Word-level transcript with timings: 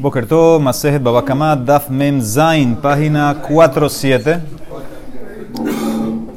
Bokerto, 0.00 0.58
Masejet 0.58 1.02
Babakama, 1.02 1.54
Daf 1.54 1.90
Mem 1.90 2.22
Zain, 2.22 2.74
página 2.74 3.34
47. 3.46 4.40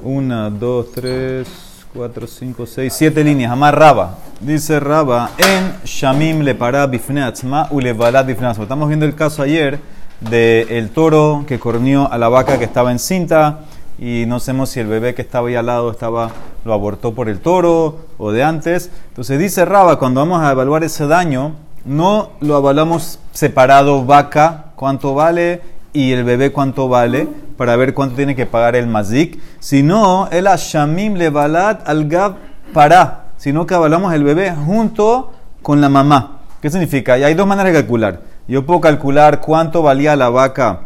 1, 0.03 0.49
2, 0.51 0.91
3, 0.93 1.47
4, 1.93 2.27
5, 2.27 2.65
6, 2.65 2.93
7 2.93 3.23
líneas. 3.23 3.53
Amar 3.53 3.79
Raba. 3.79 4.17
Dice 4.41 4.81
Raba, 4.81 5.31
en 5.37 5.75
Shamim 5.85 6.41
le 6.41 6.55
para 6.55 6.85
bifneatzma 6.87 7.69
u 7.71 7.79
le 7.79 7.91
Estamos 7.91 8.89
viendo 8.89 9.05
el 9.05 9.15
caso 9.15 9.41
ayer 9.41 9.79
del 10.19 10.69
el 10.69 10.89
toro 10.89 11.45
que 11.47 11.57
corneó 11.57 12.11
a 12.11 12.17
la 12.17 12.27
vaca 12.27 12.59
que 12.59 12.65
estaba 12.65 12.91
encinta 12.91 13.61
y 13.97 14.25
no 14.27 14.41
sabemos 14.41 14.71
si 14.71 14.81
el 14.81 14.87
bebé 14.87 15.15
que 15.15 15.21
estaba 15.21 15.47
ahí 15.47 15.55
al 15.55 15.67
lado 15.67 15.89
estaba, 15.89 16.31
lo 16.65 16.73
abortó 16.73 17.13
por 17.13 17.29
el 17.29 17.39
toro 17.39 17.99
o 18.17 18.33
de 18.33 18.43
antes. 18.43 18.89
Entonces 19.07 19.39
dice 19.39 19.63
Raba, 19.63 19.99
cuando 19.99 20.19
vamos 20.19 20.41
a 20.41 20.51
evaluar 20.51 20.83
ese 20.83 21.07
daño, 21.07 21.53
no 21.85 22.31
lo 22.39 22.57
evaluamos 22.57 23.19
separado 23.31 24.05
vaca, 24.05 24.65
cuánto 24.75 25.13
vale, 25.13 25.61
y 25.93 26.11
el 26.11 26.23
bebé 26.23 26.51
cuánto 26.51 26.87
vale, 26.87 27.27
para 27.57 27.75
ver 27.75 27.93
cuánto 27.93 28.15
tiene 28.15 28.35
que 28.35 28.45
pagar 28.45 28.75
el 28.75 28.87
mazik, 28.87 29.39
sino 29.59 30.27
el 30.31 30.47
ashamim 30.47 31.15
levalat 31.15 31.87
al 31.87 32.07
gab 32.07 32.35
para, 32.73 33.25
sino 33.37 33.65
que 33.67 33.75
evaluamos 33.75 34.13
el 34.13 34.23
bebé 34.23 34.51
junto 34.51 35.31
con 35.61 35.81
la 35.81 35.89
mamá. 35.89 36.39
¿Qué 36.61 36.69
significa? 36.69 37.17
Y 37.17 37.23
hay 37.23 37.33
dos 37.33 37.45
maneras 37.45 37.73
de 37.73 37.79
calcular. 37.79 38.21
Yo 38.47 38.65
puedo 38.65 38.81
calcular 38.81 39.39
cuánto 39.39 39.81
valía 39.81 40.15
la 40.15 40.29
vaca 40.29 40.81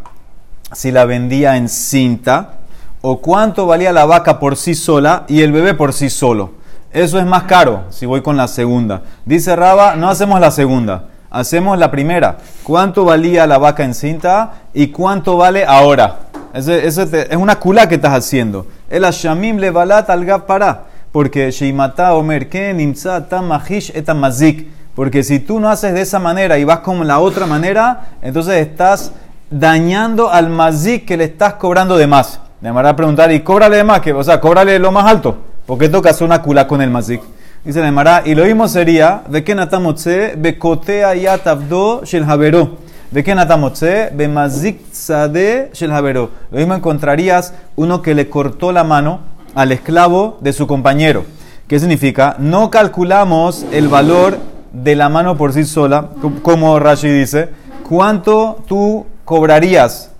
si 0.74 0.92
la 0.92 1.06
vendía 1.06 1.56
en 1.56 1.70
cinta, 1.70 2.58
o 3.02 3.22
cuánto 3.22 3.66
valía 3.66 3.94
la 3.94 4.06
vaca 4.06 4.40
por 4.40 4.58
sí 4.58 4.76
sola 4.76 5.24
y 5.28 5.42
el 5.42 5.52
bebé 5.52 5.74
por 5.74 5.94
sí 5.94 6.10
solo. 6.10 6.52
Eso 6.92 7.20
es 7.20 7.26
más 7.26 7.44
caro 7.44 7.84
si 7.90 8.06
voy 8.06 8.22
con 8.22 8.38
la 8.38 8.48
segunda. 8.48 9.02
Dice 9.26 9.56
Raba, 9.56 9.96
no 9.96 10.10
hacemos 10.10 10.40
la 10.40 10.52
segunda, 10.52 11.06
hacemos 11.30 11.78
la 11.78 11.92
primera. 11.92 12.38
¿Cuánto 12.64 13.06
valía 13.06 13.46
la 13.46 13.58
vaca 13.58 13.84
en 13.84 13.94
cinta 13.94 14.54
y 14.74 14.88
cuánto 14.88 15.38
vale 15.38 15.66
ahora? 15.66 16.20
Eso, 16.54 16.74
es 16.74 17.38
una 17.38 17.60
cula 17.60 17.88
que 17.88 17.96
estás 17.96 18.14
haciendo. 18.14 18.68
El 18.90 19.04
ashamim 19.04 19.58
le 19.58 19.70
balat 19.70 20.10
al 20.10 20.44
para. 20.44 20.86
Porque 21.12 21.52
sheimata 21.52 22.14
omer 22.14 22.50
que 22.50 22.74
nimsa 22.74 23.28
tamahish 23.28 23.92
etamazik. 23.96 24.68
Porque 24.96 25.24
si 25.24 25.40
tú 25.40 25.60
no 25.60 25.70
haces 25.70 25.94
de 25.94 26.02
esa 26.02 26.20
manera 26.20 26.58
y 26.58 26.64
vas 26.64 26.80
con 26.80 27.06
la 27.06 27.20
otra 27.20 27.46
manera, 27.46 28.08
entonces 28.22 28.56
estás 28.66 29.12
dañando 29.50 30.32
al 30.32 30.50
mazik 30.50 31.06
que 31.06 31.18
le 31.18 31.26
estás 31.26 31.54
cobrando 31.56 31.98
de 31.98 32.08
más. 32.08 32.40
Me 32.62 32.72
van 32.72 32.86
a 32.86 32.96
preguntar, 32.96 33.32
¿y 33.32 33.42
cóbrale 33.42 33.78
de 33.78 33.84
más? 33.84 34.02
Que, 34.02 34.14
o 34.14 34.24
sea, 34.24 34.42
cóbrale 34.42 34.80
lo 34.80 34.92
más 34.92 35.06
alto. 35.06 35.38
¿Por 35.68 35.78
qué 35.78 35.90
toca 35.90 36.12
hacer 36.12 36.26
una 36.26 36.42
kula 36.42 36.66
con 36.66 36.82
el 36.82 36.90
mazik? 36.90 37.22
Dice 37.66 37.82
la 37.82 37.90
Emara, 37.90 38.24
y 38.24 38.36
lo 38.36 38.46
mismo 38.46 38.70
sería, 38.70 39.24
de 39.28 39.44
que 39.44 39.54
natamotze, 39.54 40.36
bekotea 40.38 41.14
yatabdo 41.14 42.06
shel 42.06 42.24
havero. 42.24 42.78
De 43.12 43.22
que 43.22 43.36
natamotze, 43.36 44.12
be 44.14 44.30
mazik 44.30 44.80
sade 44.94 45.70
shel 45.74 45.92
havero. 45.92 46.32
Lo 46.52 46.60
mismo 46.60 46.74
encontrarías 46.74 47.54
uno 47.76 48.02
que 48.02 48.16
le 48.16 48.30
cortó 48.30 48.72
la 48.72 48.86
mano 48.86 49.20
al 49.56 49.74
esclavo 49.74 50.38
de 50.40 50.54
su 50.54 50.68
compañero. 50.68 51.26
¿Qué 51.68 51.82
significa? 51.82 52.38
No 52.40 52.72
calculamos 52.72 53.66
el 53.74 53.90
valor 53.90 54.38
de 54.72 54.96
la 54.96 55.10
mano 55.10 55.36
por 55.36 55.52
sí 55.52 55.66
sola, 55.66 56.12
como 56.44 56.80
Rashi 56.80 57.10
dice, 57.10 57.50
cuánto 57.90 58.64
tú 58.70 59.06
cobrarías 59.26 60.12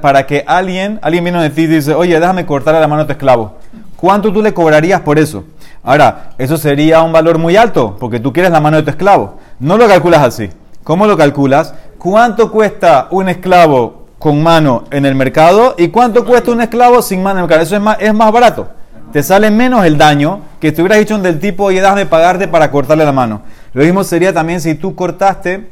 para 0.00 0.26
que 0.26 0.44
alguien, 0.46 0.98
alguien 1.02 1.24
viene 1.24 1.42
de 1.42 1.50
ti 1.50 1.62
y 1.62 1.66
dice, 1.66 1.94
oye, 1.94 2.18
déjame 2.18 2.46
cortarle 2.46 2.80
la 2.80 2.88
mano 2.88 3.02
a 3.02 3.06
tu 3.06 3.12
esclavo. 3.12 3.56
¿Cuánto 4.02 4.32
tú 4.32 4.42
le 4.42 4.52
cobrarías 4.52 5.00
por 5.02 5.16
eso? 5.16 5.44
Ahora, 5.84 6.32
eso 6.36 6.56
sería 6.56 7.02
un 7.02 7.12
valor 7.12 7.38
muy 7.38 7.56
alto, 7.56 7.96
porque 8.00 8.18
tú 8.18 8.32
quieres 8.32 8.50
la 8.50 8.58
mano 8.58 8.78
de 8.78 8.82
tu 8.82 8.90
esclavo. 8.90 9.38
No 9.60 9.78
lo 9.78 9.86
calculas 9.86 10.22
así. 10.22 10.50
¿Cómo 10.82 11.06
lo 11.06 11.16
calculas? 11.16 11.72
¿Cuánto 11.98 12.50
cuesta 12.50 13.06
un 13.12 13.28
esclavo 13.28 14.06
con 14.18 14.42
mano 14.42 14.82
en 14.90 15.06
el 15.06 15.14
mercado 15.14 15.76
y 15.78 15.86
cuánto 15.86 16.24
cuesta 16.24 16.50
un 16.50 16.60
esclavo 16.62 17.00
sin 17.00 17.22
mano 17.22 17.38
en 17.38 17.44
el 17.44 17.48
mercado? 17.48 17.62
Eso 17.62 17.76
es 17.76 17.80
más, 17.80 17.96
es 18.00 18.12
más 18.12 18.32
barato. 18.32 18.70
Te 19.12 19.22
sale 19.22 19.52
menos 19.52 19.84
el 19.84 19.96
daño 19.96 20.40
que 20.58 20.72
te 20.72 20.82
hubieras 20.82 20.98
hecho 20.98 21.16
del 21.18 21.38
tipo, 21.38 21.70
y 21.70 21.76
de 21.76 22.06
pagarte 22.06 22.48
para 22.48 22.72
cortarle 22.72 23.04
la 23.04 23.12
mano. 23.12 23.42
Lo 23.72 23.84
mismo 23.84 24.02
sería 24.02 24.32
también 24.32 24.60
si 24.60 24.74
tú 24.74 24.96
cortaste 24.96 25.70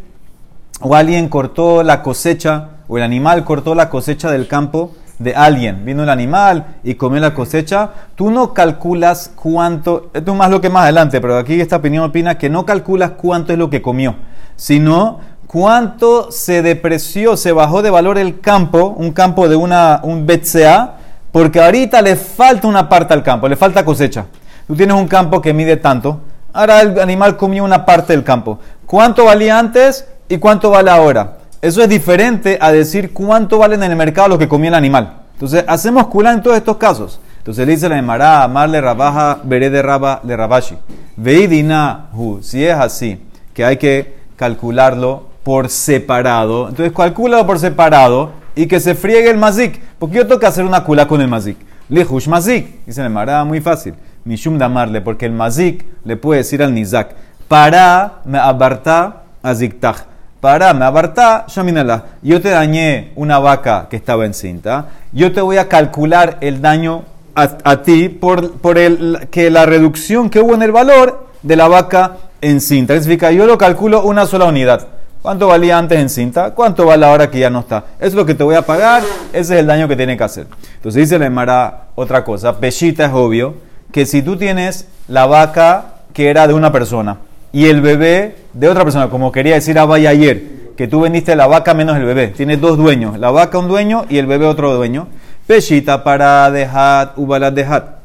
o 0.81 0.95
alguien 0.95 1.29
cortó 1.29 1.83
la 1.83 2.01
cosecha 2.01 2.69
o 2.87 2.97
el 2.97 3.03
animal 3.03 3.43
cortó 3.43 3.75
la 3.75 3.91
cosecha 3.91 4.31
del 4.31 4.47
campo 4.47 4.93
de 5.21 5.35
alguien, 5.35 5.85
vino 5.85 6.03
el 6.03 6.09
animal 6.09 6.79
y 6.83 6.95
comió 6.95 7.21
la 7.21 7.35
cosecha, 7.35 7.91
tú 8.15 8.31
no 8.31 8.55
calculas 8.55 9.31
cuánto, 9.37 10.11
esto 10.15 10.33
es 10.33 10.37
más 10.37 10.51
lo 10.51 10.63
que 10.63 10.71
más 10.71 10.85
adelante, 10.85 11.21
pero 11.21 11.37
aquí 11.37 11.61
esta 11.61 11.77
opinión 11.77 12.05
opina 12.05 12.39
que 12.39 12.49
no 12.49 12.65
calculas 12.65 13.13
cuánto 13.19 13.53
es 13.53 13.59
lo 13.59 13.69
que 13.69 13.83
comió, 13.83 14.17
sino 14.57 15.21
cuánto 15.47 16.33
se 16.33 16.63
depreció, 16.63 17.37
se 17.37 17.53
bajó 17.53 17.83
de 17.83 17.91
valor 17.91 18.17
el 18.17 18.41
campo, 18.41 18.95
un 18.97 19.13
campo 19.13 19.47
de 19.47 19.57
una, 19.57 20.01
un 20.03 20.27
BCA, 20.27 20.95
porque 21.31 21.63
ahorita 21.63 22.01
le 22.01 22.17
falta 22.17 22.67
una 22.67 22.89
parte 22.89 23.13
al 23.13 23.23
campo, 23.23 23.47
le 23.47 23.57
falta 23.57 23.85
cosecha. 23.85 24.25
Tú 24.67 24.75
tienes 24.75 24.97
un 24.97 25.07
campo 25.07 25.43
que 25.43 25.53
mide 25.53 25.77
tanto, 25.77 26.23
ahora 26.55 26.81
el 26.81 26.99
animal 26.99 27.37
comió 27.37 27.63
una 27.63 27.85
parte 27.85 28.15
del 28.15 28.25
campo. 28.25 28.59
¿Cuánto 28.87 29.27
valía 29.27 29.59
antes 29.59 30.09
y 30.31 30.39
cuánto 30.39 30.71
vale 30.71 30.91
ahora? 30.91 31.40
Eso 31.63 31.83
es 31.83 31.89
diferente 31.91 32.57
a 32.59 32.73
decir 32.73 33.13
cuánto 33.13 33.59
vale 33.59 33.75
en 33.75 33.83
el 33.83 33.95
mercado 33.95 34.29
lo 34.29 34.39
que 34.39 34.49
comía 34.49 34.69
el 34.69 34.75
animal. 34.75 35.19
Entonces, 35.35 35.63
hacemos 35.67 36.07
kula 36.07 36.33
en 36.33 36.43
todos 36.43 36.57
estos 36.57 36.79
casos. 36.79 37.21
Entonces 37.37 37.67
le 37.67 37.73
dice 37.73 37.89
la 37.89 37.99
Emara, 37.99 38.43
amarle 38.43 38.81
rabaja, 38.81 39.39
veré 39.45 39.71
de 39.71 39.81
raba, 39.81 40.21
le 40.25 40.37
rabashi. 40.37 40.77
Veidina 41.17 42.09
si 42.43 42.65
es 42.65 42.75
así, 42.75 43.23
que 43.55 43.65
hay 43.65 43.79
que 43.79 44.15
calcularlo 44.37 45.29
por 45.43 45.71
separado, 45.71 46.69
entonces 46.69 46.95
calcúlalo 46.95 47.47
por 47.47 47.59
separado 47.59 48.33
y 48.55 48.67
que 48.67 48.79
se 48.79 48.95
friegue 48.95 49.31
el 49.31 49.39
mazik. 49.39 49.81
Porque 49.99 50.17
yo 50.17 50.27
tengo 50.27 50.39
que 50.39 50.47
hacer 50.47 50.65
una 50.65 50.85
kula 50.85 51.09
con 51.09 51.21
el 51.23 51.29
mazik. 51.29 51.57
Lihush 51.89 52.29
mazik. 52.29 52.85
Dice 52.85 53.01
la 53.01 53.07
Emara, 53.07 53.43
muy 53.45 53.61
fácil. 53.61 53.95
Mishum 54.25 54.59
damarle, 54.59 55.01
porque 55.01 55.25
el 55.25 55.33
mazik 55.33 55.87
le 56.05 56.17
puede 56.17 56.39
decir 56.39 56.63
al 56.63 56.75
nizak, 56.75 57.15
para 57.49 58.21
me 58.27 58.39
abarta 58.39 59.23
a 59.43 59.55
ziktaj 59.55 60.10
para 60.41 60.73
me 60.73 61.63
minela. 61.63 62.05
Yo 62.23 62.41
te 62.41 62.51
dañé 62.51 63.13
una 63.17 63.39
vaca 63.39 63.87
que 63.91 63.97
estaba 63.97 64.25
encinta. 64.25 64.89
Yo 65.13 65.33
te 65.33 65.41
voy 65.41 65.59
a 65.59 65.69
calcular 65.69 66.39
el 66.41 66.63
daño 66.63 67.05
a, 67.35 67.83
ti 67.83 68.09
por, 68.09 68.53
por 68.59 68.77
el, 68.77 69.29
que 69.31 69.51
la 69.51 69.65
reducción 69.65 70.29
que 70.29 70.41
hubo 70.41 70.55
en 70.55 70.63
el 70.63 70.73
valor 70.73 71.29
de 71.43 71.57
la 71.57 71.69
vaca 71.69 72.17
encinta. 72.41 72.95
Significa, 72.95 73.31
yo 73.31 73.47
lo 73.47 73.57
calculo 73.57 74.03
una 74.03 74.27
sola 74.27 74.47
unidad. 74.47 74.87
¿Cuánto 75.23 75.49
valía 75.49 75.77
antes 75.77 75.99
en 75.99 76.09
cinta? 76.09 76.53
¿Cuánto 76.53 76.87
vale 76.87 77.05
ahora 77.05 77.31
que 77.31 77.39
ya 77.39 77.51
no 77.51 77.61
está? 77.61 77.85
Eso 77.99 78.09
es 78.09 78.15
lo 78.15 78.25
que 78.25 78.35
te 78.35 78.43
voy 78.43 78.55
a 78.55 78.63
pagar, 78.63 79.03
ese 79.35 79.55
es 79.55 79.61
el 79.61 79.67
daño 79.67 79.87
que 79.87 79.97
tiene 79.97 80.17
que 80.17 80.25
hacer. 80.25 80.47
Entonces 80.77 81.03
dice 81.03 81.19
la 81.19 81.27
Emara 81.27 81.89
otra 81.95 82.25
cosa, 82.25 82.59
pechita 82.59 83.05
es 83.05 83.13
obvio, 83.13 83.55
que 83.93 84.07
si 84.07 84.23
tú 84.23 84.37
tienes 84.37 84.87
la 85.09 85.27
vaca 85.27 85.97
que 86.15 86.31
era 86.31 86.49
de 86.49 86.55
una 86.55 86.73
persona, 86.73 87.19
y 87.53 87.67
el 87.67 87.81
bebé 87.81 88.37
de 88.53 88.69
otra 88.69 88.85
persona, 88.85 89.09
como 89.09 89.33
quería 89.33 89.55
decir 89.55 89.79
Abaya 89.79 90.11
ayer, 90.11 90.73
que 90.77 90.89
tú 90.89 91.01
vendiste 91.01 91.37
la 91.37 91.47
vaca 91.47 91.75
menos 91.75 91.97
el 91.97 92.05
bebé. 92.05 92.29
Tienes 92.29 92.61
dos 92.61 92.79
dueños, 92.79 93.19
la 93.19 93.31
vaca 93.31 93.59
un 93.59 93.69
dueño 93.69 94.07
y 94.09 94.19
el 94.19 94.27
bebé 94.27 94.47
otro 94.47 94.75
dueño. 94.75 95.09
Peshita 95.47 96.05
para 96.05 96.51
dejar, 96.51 97.13
ubalat 97.17 97.53
dejar. 97.53 97.99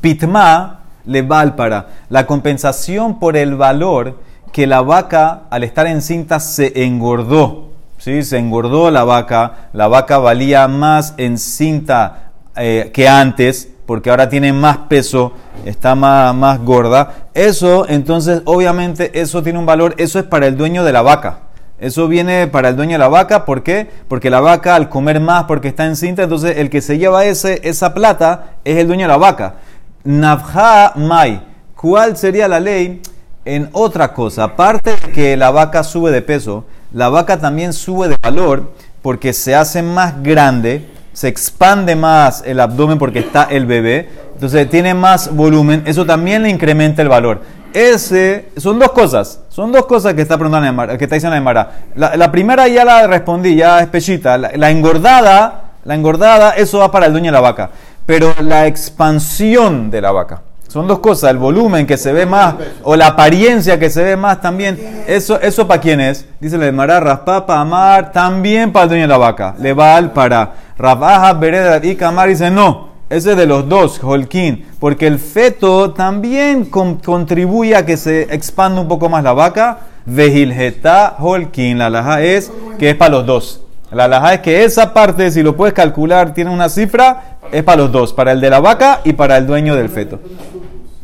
Pitma 0.00 0.80
le 1.06 1.22
val 1.22 1.54
para 1.54 1.86
la 2.10 2.26
compensación 2.26 3.18
por 3.18 3.36
el 3.36 3.54
valor 3.56 4.18
que 4.52 4.66
la 4.66 4.82
vaca 4.82 5.42
al 5.50 5.64
estar 5.64 5.86
encinta 5.86 6.40
se 6.40 6.84
engordó. 6.84 7.70
¿sí? 7.98 8.22
Se 8.22 8.38
engordó 8.38 8.90
la 8.90 9.04
vaca, 9.04 9.70
la 9.72 9.88
vaca 9.88 10.18
valía 10.18 10.68
más 10.68 11.14
encinta 11.16 12.32
eh, 12.56 12.90
que 12.92 13.08
antes 13.08 13.70
porque 13.86 14.10
ahora 14.10 14.28
tiene 14.28 14.52
más 14.52 14.76
peso, 14.88 15.32
está 15.64 15.94
más, 15.94 16.34
más 16.34 16.60
gorda. 16.60 17.27
Eso, 17.38 17.88
entonces, 17.88 18.42
obviamente, 18.46 19.20
eso 19.20 19.44
tiene 19.44 19.60
un 19.60 19.64
valor, 19.64 19.94
eso 19.98 20.18
es 20.18 20.24
para 20.24 20.48
el 20.48 20.56
dueño 20.56 20.82
de 20.82 20.90
la 20.90 21.02
vaca. 21.02 21.42
Eso 21.78 22.08
viene 22.08 22.48
para 22.48 22.70
el 22.70 22.74
dueño 22.74 22.94
de 22.94 22.98
la 22.98 23.06
vaca, 23.06 23.44
¿por 23.44 23.62
qué? 23.62 23.88
Porque 24.08 24.28
la 24.28 24.40
vaca 24.40 24.74
al 24.74 24.88
comer 24.88 25.20
más 25.20 25.44
porque 25.44 25.68
está 25.68 25.86
encinta, 25.86 26.24
entonces 26.24 26.56
el 26.56 26.68
que 26.68 26.80
se 26.80 26.98
lleva 26.98 27.26
ese, 27.26 27.60
esa 27.62 27.94
plata 27.94 28.54
es 28.64 28.78
el 28.78 28.88
dueño 28.88 29.04
de 29.04 29.12
la 29.12 29.18
vaca. 29.18 29.54
Navja 30.02 30.94
Mai, 30.96 31.40
¿cuál 31.76 32.16
sería 32.16 32.48
la 32.48 32.58
ley 32.58 33.02
en 33.44 33.70
otra 33.70 34.12
cosa? 34.12 34.42
Aparte 34.42 34.96
de 34.96 35.12
que 35.12 35.36
la 35.36 35.52
vaca 35.52 35.84
sube 35.84 36.10
de 36.10 36.22
peso, 36.22 36.64
la 36.92 37.08
vaca 37.08 37.38
también 37.38 37.72
sube 37.72 38.08
de 38.08 38.16
valor 38.20 38.72
porque 39.00 39.32
se 39.32 39.54
hace 39.54 39.80
más 39.80 40.24
grande 40.24 40.88
se 41.18 41.26
expande 41.26 41.96
más 41.96 42.44
el 42.46 42.60
abdomen 42.60 42.96
porque 42.96 43.18
está 43.18 43.42
el 43.50 43.66
bebé, 43.66 44.08
entonces 44.34 44.70
tiene 44.70 44.94
más 44.94 45.34
volumen, 45.34 45.82
eso 45.84 46.06
también 46.06 46.44
le 46.44 46.48
incrementa 46.48 47.02
el 47.02 47.08
valor. 47.08 47.40
Ese, 47.74 48.50
son 48.56 48.78
dos 48.78 48.92
cosas, 48.92 49.40
son 49.48 49.72
dos 49.72 49.86
cosas 49.86 50.14
que 50.14 50.22
está 50.22 50.38
preguntando 50.38 50.96
que 50.96 51.02
está 51.02 51.16
diciendo 51.16 51.36
Emara. 51.36 51.80
La, 51.96 52.16
la 52.16 52.30
primera 52.30 52.68
ya 52.68 52.84
la 52.84 53.08
respondí, 53.08 53.56
ya 53.56 53.80
es 53.80 53.88
pechita. 53.88 54.38
La, 54.38 54.70
engordada, 54.70 55.72
la 55.84 55.96
engordada, 55.96 56.52
eso 56.52 56.78
va 56.78 56.92
para 56.92 57.06
el 57.06 57.12
dueño 57.12 57.32
de 57.32 57.32
la 57.32 57.40
vaca. 57.40 57.70
Pero 58.06 58.32
la 58.40 58.68
expansión 58.68 59.90
de 59.90 60.00
la 60.00 60.12
vaca, 60.12 60.42
Son 60.68 60.86
dos 60.86 61.00
cosas, 61.00 61.32
el 61.32 61.38
volumen 61.38 61.84
que 61.84 61.96
se 61.96 62.12
ve 62.12 62.26
más 62.26 62.54
o 62.84 62.94
la 62.94 63.08
apariencia 63.08 63.76
que 63.76 63.90
se 63.90 64.04
ve 64.04 64.16
más 64.16 64.40
también. 64.40 65.02
Eso, 65.08 65.40
eso 65.40 65.66
para 65.66 65.80
quién 65.80 66.00
es? 66.00 66.26
Dice 66.38 66.56
la 66.58 66.70
Mara, 66.70 67.00
Raspapa, 67.00 67.60
Amar, 67.60 68.12
también 68.12 68.70
para 68.70 68.84
el 68.84 68.88
dueño 68.90 69.02
de 69.02 69.08
la 69.08 69.18
vaca. 69.18 69.56
Le 69.58 69.72
va 69.72 69.96
al 69.96 70.12
para. 70.12 70.67
Rabaja, 70.78 71.32
Bereda 71.34 71.84
y 71.84 71.96
Camar 71.96 72.28
dice 72.28 72.50
no. 72.50 72.88
Ese 73.10 73.30
es 73.30 73.36
de 73.38 73.46
los 73.46 73.66
dos, 73.68 74.02
Holkin, 74.04 74.66
porque 74.78 75.06
el 75.06 75.18
feto 75.18 75.92
también 75.92 76.66
contribuye 76.66 77.74
a 77.74 77.86
que 77.86 77.96
se 77.96 78.34
expanda 78.34 78.82
un 78.82 78.88
poco 78.88 79.08
más 79.08 79.24
la 79.24 79.32
vaca. 79.32 79.78
Vejilgeta 80.04 81.16
Holkin, 81.18 81.78
la 81.78 81.88
laja 81.88 82.22
es 82.22 82.52
que 82.78 82.90
es 82.90 82.96
para 82.96 83.12
los 83.12 83.26
dos. 83.26 83.62
La 83.90 84.08
laja 84.08 84.34
es 84.34 84.40
que 84.40 84.64
esa 84.64 84.92
parte, 84.92 85.30
si 85.30 85.42
lo 85.42 85.56
puedes 85.56 85.72
calcular, 85.72 86.34
tiene 86.34 86.50
una 86.50 86.68
cifra, 86.68 87.38
es 87.50 87.62
para 87.62 87.78
los 87.82 87.92
dos, 87.92 88.12
para 88.12 88.32
el 88.32 88.40
de 88.42 88.50
la 88.50 88.60
vaca 88.60 89.00
y 89.04 89.14
para 89.14 89.38
el 89.38 89.46
dueño 89.46 89.74
del 89.74 89.88
feto. 89.88 90.20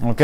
¿Ok? 0.07 0.23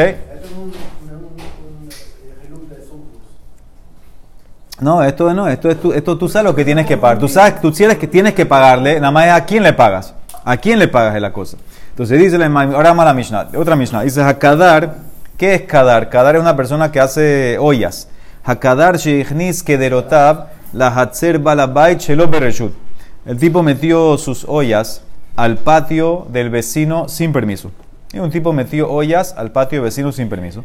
No, 4.81 5.03
esto 5.03 5.33
no, 5.35 5.47
esto, 5.47 5.71
es 5.71 5.81
tú, 5.81 5.93
esto 5.93 6.17
tú 6.17 6.29
sabes 6.29 6.45
lo 6.45 6.55
que 6.55 6.65
tienes 6.65 6.87
que 6.87 6.97
pagar. 6.97 7.19
Tú 7.19 7.29
sabes, 7.29 7.61
tú 7.61 7.73
sabes 7.73 7.99
que 7.99 8.07
tienes 8.07 8.35
que 8.35 8.47
pagarle, 8.47 8.99
nada 8.99 9.11
más 9.11 9.27
es 9.27 9.33
a 9.33 9.45
quién 9.45 9.63
le 9.63 9.73
pagas. 9.73 10.15
¿A 10.45 10.57
quién 10.57 10.79
le 10.79 10.89
pagas 10.89 11.15
es 11.15 11.21
la 11.21 11.33
cosa? 11.33 11.59
Entonces 11.91 12.19
dice 12.19 12.39
la 12.39 12.47
ahora 12.47 12.95
más 12.95 13.05
la 13.05 13.13
Mishnah, 13.13 13.49
otra 13.57 13.77
Mishnah, 13.77 14.03
dice 14.03 14.23
Hakadar, 14.23 14.95
¿qué 15.37 15.55
es 15.55 15.63
Kadar? 15.63 16.09
Kadar 16.09 16.37
es 16.37 16.41
una 16.41 16.57
persona 16.57 16.91
que 16.91 16.99
hace 16.99 17.59
ollas. 17.59 18.09
Hakadar 18.43 18.97
Sheikhnis 18.97 19.63
Kederotab, 19.63 20.47
la 20.73 20.89
Hatzer 20.89 21.39
Balabait 21.39 22.01
Shelo. 22.01 22.31
El 23.27 23.37
tipo 23.39 23.63
metió 23.63 24.17
sus 24.17 24.47
ollas 24.49 25.03
al 25.37 25.59
patio 25.59 26.27
del 26.31 26.49
vecino 26.49 27.09
sin 27.09 27.33
permiso. 27.33 27.71
Y 28.13 28.19
un 28.19 28.31
tipo 28.31 28.55
metió 28.55 28.91
ollas 28.91 29.35
al 29.37 29.53
patio 29.53 29.81
del 29.81 29.85
vecino 29.85 30.11
sin 30.11 30.31
permiso. 30.31 30.65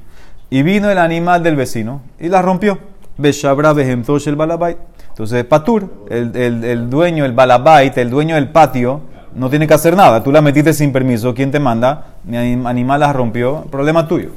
Y 0.50 0.64
vino 0.64 0.90
el 0.90 1.00
animal 1.00 1.44
del 1.44 1.58
vecino 1.58 2.02
y 2.18 2.30
las 2.30 2.46
rompió. 2.46 2.80
Beshabra 3.18 3.72
el 3.72 4.36
Balabait. 4.36 4.78
Entonces, 5.10 5.46
Patur, 5.46 5.90
el, 6.10 6.36
el, 6.36 6.90
dueño, 6.90 7.26
el 7.26 7.32
Balabait, 7.32 7.98
el 7.98 8.10
dueño 8.10 8.36
del 8.36 8.50
patio, 8.50 9.02
no 9.34 9.50
tiene 9.50 9.68
que 9.68 9.74
hacer 9.74 9.96
nada. 9.96 10.24
Tú 10.24 10.32
la 10.32 10.42
metiste 10.42 10.74
sin 10.74 10.92
permiso. 10.92 11.34
¿Quién 11.34 11.52
te 11.52 11.60
manda? 11.60 12.16
Mi 12.24 12.38
animal 12.38 13.00
las 13.00 13.16
rompió. 13.16 13.64
Problema 13.72 14.08
tuyo. 14.08 14.32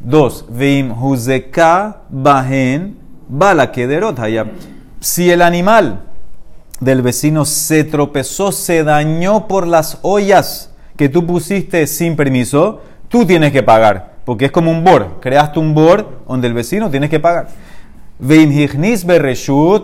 Dos. 0.00 0.44
Veim 0.48 0.90
Huzeka 0.92 2.02
Bahen 2.08 2.96
Balakederot 3.28 4.18
Si 5.00 5.30
el 5.30 5.42
animal 5.42 6.00
del 6.80 7.00
vecino 7.00 7.44
se 7.44 7.84
tropezó, 7.84 8.52
se 8.52 8.84
dañó 8.84 9.46
por 9.46 9.66
las 9.66 9.98
ollas 10.02 10.70
que 10.96 11.08
tú 11.08 11.26
pusiste 11.26 11.86
sin 11.86 12.16
permiso, 12.16 12.82
tú 13.08 13.24
tienes 13.24 13.52
que 13.52 13.62
pagar. 13.62 14.12
Porque 14.24 14.46
es 14.46 14.50
como 14.52 14.70
un 14.70 14.84
bor. 14.84 15.20
Creaste 15.20 15.58
un 15.58 15.74
bor 15.74 16.22
donde 16.28 16.48
el 16.48 16.54
vecino 16.54 16.90
tienes 16.90 17.10
que 17.10 17.20
pagar. 17.20 17.48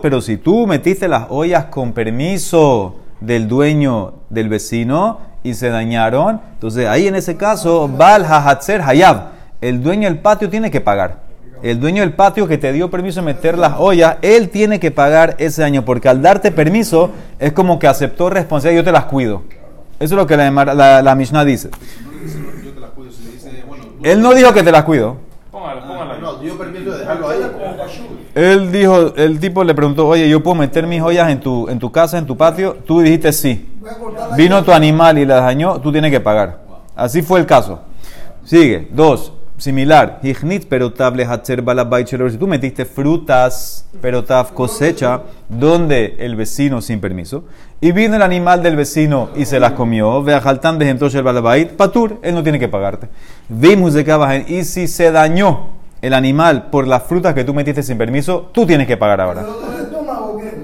Pero 0.01 0.21
si 0.21 0.37
tú 0.37 0.65
metiste 0.65 1.09
las 1.09 1.25
ollas 1.29 1.65
con 1.65 1.91
permiso 1.91 2.95
del 3.19 3.49
dueño 3.49 4.13
del 4.29 4.47
vecino 4.47 5.19
y 5.43 5.55
se 5.55 5.69
dañaron, 5.69 6.39
entonces 6.53 6.87
ahí 6.87 7.07
en 7.07 7.15
ese 7.15 7.35
caso, 7.35 7.89
Bal 7.89 8.23
Hahatzer 8.23 8.81
Hayab, 8.81 9.31
el 9.59 9.83
dueño 9.83 10.07
del 10.07 10.19
patio 10.19 10.49
tiene 10.49 10.71
que 10.71 10.79
pagar. 10.79 11.27
El 11.61 11.81
dueño 11.81 12.01
del 12.01 12.13
patio 12.13 12.47
que 12.47 12.57
te 12.57 12.71
dio 12.71 12.89
permiso 12.89 13.19
de 13.19 13.25
meter 13.25 13.57
las 13.57 13.73
ollas, 13.77 14.15
él 14.21 14.47
tiene 14.47 14.79
que 14.79 14.91
pagar 14.91 15.35
ese 15.37 15.61
daño, 15.61 15.83
porque 15.83 16.07
al 16.07 16.21
darte 16.21 16.53
permiso 16.53 17.11
es 17.39 17.51
como 17.51 17.77
que 17.77 17.87
aceptó 17.87 18.29
responsabilidad, 18.29 18.83
yo 18.83 18.85
te 18.85 18.93
las 18.93 19.03
cuido. 19.05 19.41
Eso 19.99 20.13
es 20.15 20.17
lo 20.17 20.25
que 20.25 20.37
la, 20.37 20.49
la, 20.49 21.01
la 21.01 21.15
Mishnah 21.15 21.43
dice. 21.43 21.71
Él 24.01 24.21
no 24.21 24.33
dijo 24.33 24.53
que 24.53 24.63
te 24.63 24.71
las 24.71 24.85
cuido. 24.85 25.17
No, 26.21 26.35
dio 26.35 26.57
permiso 26.57 26.91
de 26.91 26.99
dejarlo 26.99 27.29
ahí. 27.29 27.39
Él 28.35 28.71
dijo, 28.71 29.15
el 29.15 29.39
tipo 29.39 29.63
le 29.63 29.73
preguntó, 29.73 30.07
oye, 30.07 30.29
¿yo 30.29 30.41
puedo 30.41 30.55
meter 30.55 30.87
mis 30.87 31.01
joyas 31.01 31.29
en 31.29 31.39
tu, 31.39 31.67
en 31.67 31.79
tu 31.79 31.91
casa, 31.91 32.17
en 32.17 32.25
tu 32.25 32.37
patio? 32.37 32.77
Tú 32.85 33.01
dijiste 33.01 33.31
sí. 33.33 33.77
Vino 34.37 34.63
tu 34.63 34.71
animal 34.71 35.17
y 35.17 35.25
las 35.25 35.43
dañó, 35.43 35.79
tú 35.81 35.91
tienes 35.91 36.11
que 36.11 36.19
pagar. 36.19 36.59
Así 36.95 37.21
fue 37.21 37.39
el 37.39 37.45
caso. 37.45 37.79
Sigue. 38.43 38.87
Dos 38.91 39.33
similar. 39.59 40.19
Si 40.21 40.33
tú 42.37 42.47
metiste 42.47 42.85
frutas, 42.85 43.85
perotav 44.01 44.53
cosecha, 44.53 45.21
donde 45.47 46.15
el 46.19 46.35
vecino 46.35 46.81
sin 46.81 46.99
permiso, 46.99 47.43
y 47.81 47.91
vino 47.91 48.15
el 48.15 48.21
animal 48.21 48.63
del 48.63 48.75
vecino 48.75 49.29
y 49.35 49.45
se 49.45 49.59
las 49.59 49.73
comió, 49.73 50.23
vea 50.23 50.41
jaltan 50.41 50.79
de 50.79 50.89
el 50.89 51.23
balabait, 51.23 51.71
patur, 51.71 52.17
él 52.23 52.33
no 52.33 52.43
tiene 52.43 52.59
que 52.59 52.67
pagarte. 52.67 53.09
Vimos 53.47 53.93
de 53.93 54.45
y 54.47 54.63
si 54.63 54.87
se 54.87 55.11
dañó 55.11 55.78
el 56.01 56.13
animal 56.13 56.67
por 56.71 56.87
las 56.87 57.03
frutas 57.03 57.33
que 57.33 57.43
tú 57.43 57.53
metiste 57.53 57.83
sin 57.83 57.97
permiso, 57.97 58.49
tú 58.53 58.65
tienes 58.65 58.87
que 58.87 58.97
pagar 58.97 59.21
ahora. 59.21 59.45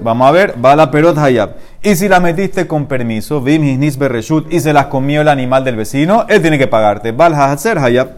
Vamos 0.02 0.28
a 0.28 0.30
ver, 0.30 0.54
va 0.64 0.76
la 0.76 0.90
perot 0.90 1.18
hayab. 1.18 1.56
Y 1.82 1.96
si 1.96 2.08
la 2.08 2.20
metiste 2.20 2.66
con 2.66 2.86
permiso, 2.86 3.40
vim 3.40 3.78
bereshut, 3.98 4.52
y 4.52 4.60
se 4.60 4.72
las 4.72 4.86
comió 4.86 5.20
el 5.22 5.28
animal 5.28 5.64
del 5.64 5.76
vecino, 5.76 6.26
él 6.28 6.40
tiene 6.40 6.58
que 6.58 6.66
pagarte. 6.66 7.12
Val 7.12 7.34
hatzer 7.34 7.78
hayab. 7.78 8.10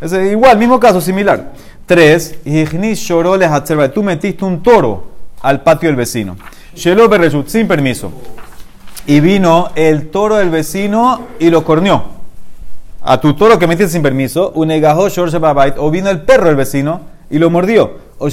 Es 0.00 0.12
igual, 0.12 0.58
mismo 0.58 0.78
caso, 0.78 1.00
similar. 1.00 1.52
Tres, 1.86 2.38
tú 3.92 4.02
metiste 4.02 4.44
un 4.44 4.62
toro 4.62 5.04
al 5.42 5.62
patio 5.62 5.88
del 5.88 5.96
vecino. 5.96 6.36
sin 6.74 7.66
permiso. 7.66 8.12
Y 9.06 9.20
vino 9.20 9.70
el 9.74 10.10
toro 10.10 10.36
del 10.36 10.50
vecino 10.50 11.26
y 11.38 11.50
lo 11.50 11.64
corneó. 11.64 12.19
A 13.02 13.18
tu 13.18 13.34
toro 13.34 13.58
que 13.58 13.66
metiste 13.66 13.92
sin 13.92 14.02
permiso, 14.02 14.52
o 14.54 15.90
vino 15.90 16.10
el 16.10 16.20
perro 16.20 16.46
del 16.46 16.56
vecino 16.56 17.00
y 17.30 17.38
lo 17.38 17.48
mordió. 17.48 18.10
O 18.18 18.28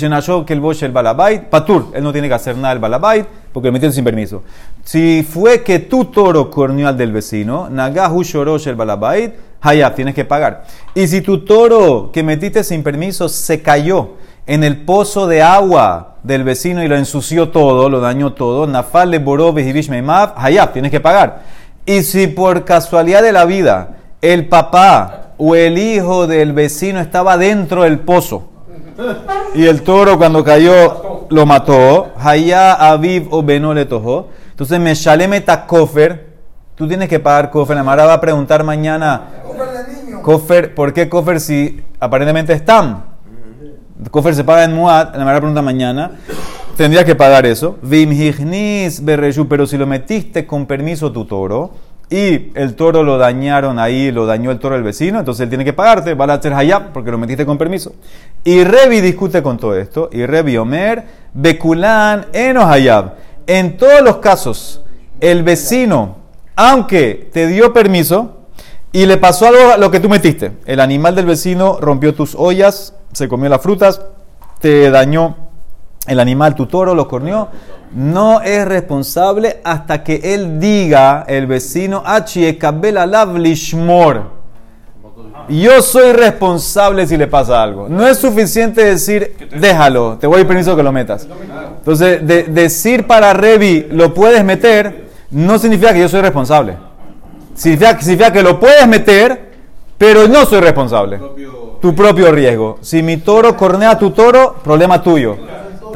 que 0.46 0.52
el 0.52 0.60
bosh 0.60 0.84
el 0.84 0.92
balabait, 0.92 1.44
patur, 1.44 1.92
él 1.94 2.04
no 2.04 2.12
tiene 2.12 2.28
que 2.28 2.34
hacer 2.34 2.58
nada 2.58 2.74
el 2.74 2.80
balabait 2.80 3.26
porque 3.54 3.72
lo 3.72 3.94
sin 3.94 4.04
permiso. 4.04 4.44
Si 4.84 5.24
fue 5.24 5.64
que 5.64 5.80
tu 5.80 6.06
toro 6.06 6.52
corneó 6.52 6.90
al 6.90 6.98
del 6.98 7.14
vecino, 7.14 7.70
nagahu 7.70 8.22
shorosh 8.24 8.68
el 8.68 8.76
balabait, 8.76 9.34
hayab, 9.62 9.96
tienes 9.96 10.14
que 10.14 10.26
pagar. 10.26 10.66
Y 10.94 11.08
si 11.08 11.22
tu 11.22 11.46
toro 11.46 12.12
que 12.12 12.22
metiste 12.22 12.66
sin 12.66 12.84
permiso 12.84 13.30
se 13.30 13.62
cayó 13.62 14.16
en 14.46 14.66
el 14.66 14.84
pozo 14.84 15.28
de 15.28 15.42
agua 15.42 16.18
del 16.24 16.44
vecino 16.44 16.84
y 16.84 16.90
lo 16.90 16.98
ensució 16.98 17.50
todo, 17.50 17.90
lo 17.90 18.02
dañó 18.02 18.34
todo, 18.34 18.68
nafal 18.68 19.12
le 19.12 19.20
boró 19.20 19.54
hayab, 20.36 20.74
tienes 20.74 20.92
que 20.92 21.00
pagar. 21.00 21.44
Y 21.86 22.04
si 22.04 22.28
por 22.28 22.66
casualidad 22.66 23.24
de 23.24 23.32
la 23.32 23.46
vida 23.46 23.96
el 24.22 24.48
papá 24.48 25.34
o 25.38 25.56
el 25.56 25.78
hijo 25.78 26.28
del 26.28 26.54
vecino 26.54 27.00
estaba 27.00 27.38
dentro 27.38 27.84
del 27.84 28.00
pozo 28.00 28.50
y 29.54 29.66
el 29.66 29.84
toro 29.84 30.18
cuando 30.18 30.44
cayó 30.44 31.26
lo 31.30 31.46
mató, 31.46 32.08
hayá 32.18 32.74
aviv 32.74 33.28
o 33.32 33.44
beno 33.44 33.74
le 33.74 33.86
tojó, 33.86 34.30
entonces 34.50 34.80
me 34.80 34.96
shaleme 34.96 35.44
kofer, 35.68 36.28
tú 36.76 36.88
tienes 36.88 37.10
que 37.10 37.20
pagar 37.20 37.52
kofer, 37.52 37.76
la 37.76 37.84
Mara 37.84 38.06
va 38.06 38.14
a 38.14 38.22
preguntar 38.22 38.64
mañana 38.64 39.38
Kofer, 40.28 40.76
¿por 40.76 40.92
qué 40.92 41.08
Kofer 41.08 41.40
si 41.40 41.82
aparentemente 42.02 42.52
están? 42.52 43.06
Kofer 44.12 44.36
se 44.36 44.44
paga 44.44 44.66
en 44.66 44.74
Muad, 44.74 45.16
la 45.16 45.24
Mara 45.24 45.40
pregunta 45.40 45.62
mañana. 45.62 46.12
Tendría 46.76 47.06
que 47.06 47.16
pagar 47.16 47.46
eso. 47.46 47.78
Vimhignis 47.82 49.04
berreju, 49.06 49.48
pero 49.48 49.66
si 49.66 49.78
lo 49.78 49.88
metiste 49.88 50.46
con 50.46 50.66
permiso 50.66 51.14
tu 51.14 51.24
toro 51.24 51.72
y 52.10 52.52
el 52.56 52.76
toro 52.76 53.04
lo 53.04 53.18
dañaron 53.18 53.80
ahí, 53.80 54.12
lo 54.12 54.26
dañó 54.26 54.52
el 54.52 54.60
toro 54.60 54.76
del 54.76 54.84
vecino, 54.84 55.20
entonces 55.20 55.44
él 55.44 55.50
tiene 55.50 55.66
que 55.66 55.74
pagarte, 55.74 56.14
va 56.14 56.26
a 56.26 56.34
hacer 56.34 56.54
hayab 56.54 56.94
porque 56.94 57.12
lo 57.12 57.18
metiste 57.18 57.46
con 57.46 57.58
permiso. 57.58 57.94
Y 58.46 58.64
Revi 58.64 59.02
discute 59.02 59.44
con 59.44 59.58
todo 59.58 59.76
esto. 59.76 60.10
Y 60.14 60.26
Revi 60.26 60.58
Omer, 60.58 61.04
Bekulan, 61.34 62.28
Eno 62.32 62.66
hayab. 62.66 63.16
En 63.46 63.76
todos 63.78 64.02
los 64.02 64.18
casos, 64.18 64.84
el 65.20 65.44
vecino, 65.44 66.18
aunque 66.56 67.30
te 67.34 67.48
dio 67.48 67.74
permiso, 67.74 68.38
y 68.94 69.06
le 69.06 69.18
pasó 69.18 69.48
algo 69.48 69.78
lo 69.78 69.92
que 69.92 70.00
tú 70.00 70.08
metiste. 70.08 70.54
El 70.66 70.80
animal 70.80 71.14
del 71.14 71.26
vecino 71.26 71.78
rompió 71.80 72.14
tus 72.14 72.36
ollas, 72.36 72.96
se 73.12 73.28
comió 73.28 73.50
las 73.50 73.62
frutas, 73.62 74.02
te 74.62 74.90
dañó 74.90 75.47
el 76.08 76.20
animal, 76.20 76.56
tu 76.56 76.66
toro, 76.66 76.96
lo 76.96 77.08
corneó. 77.08 77.50
No 77.94 78.42
es 78.42 78.66
responsable 78.66 79.62
hasta 79.64 80.04
que 80.04 80.34
él 80.34 80.60
diga, 80.60 81.24
el 81.28 81.48
vecino, 81.48 82.04
yo 85.50 85.82
soy 85.82 86.12
responsable 86.12 87.08
si 87.08 87.16
le 87.18 87.28
pasa 87.28 87.64
algo. 87.64 87.88
No 87.88 88.06
es 88.06 88.18
suficiente 88.18 88.84
decir, 88.84 89.50
déjalo, 89.58 90.18
te 90.18 90.28
voy 90.28 90.42
a 90.42 90.48
permiso 90.48 90.76
que 90.76 90.84
lo 90.84 90.92
metas. 90.92 91.28
Entonces, 91.78 92.26
decir 92.54 93.08
para 93.08 93.34
Revi, 93.34 93.88
lo 93.92 94.14
puedes 94.14 94.44
meter, 94.44 95.08
no 95.32 95.58
significa 95.58 95.94
que 95.94 96.02
yo 96.02 96.10
soy 96.10 96.22
responsable. 96.22 96.76
Significa, 97.56 98.32
que 98.32 98.44
lo 98.44 98.60
puedes 98.60 98.88
meter, 98.88 99.52
pero 99.98 100.28
no 100.28 100.46
soy 100.46 100.60
responsable. 100.60 101.20
Tu 101.82 101.96
propio 101.96 102.32
riesgo. 102.32 102.78
Si 102.82 103.02
mi 103.02 103.18
toro 103.18 103.56
cornea 103.56 103.98
tu 103.98 104.12
toro, 104.12 104.56
problema 104.64 105.02
tuyo. 105.02 105.38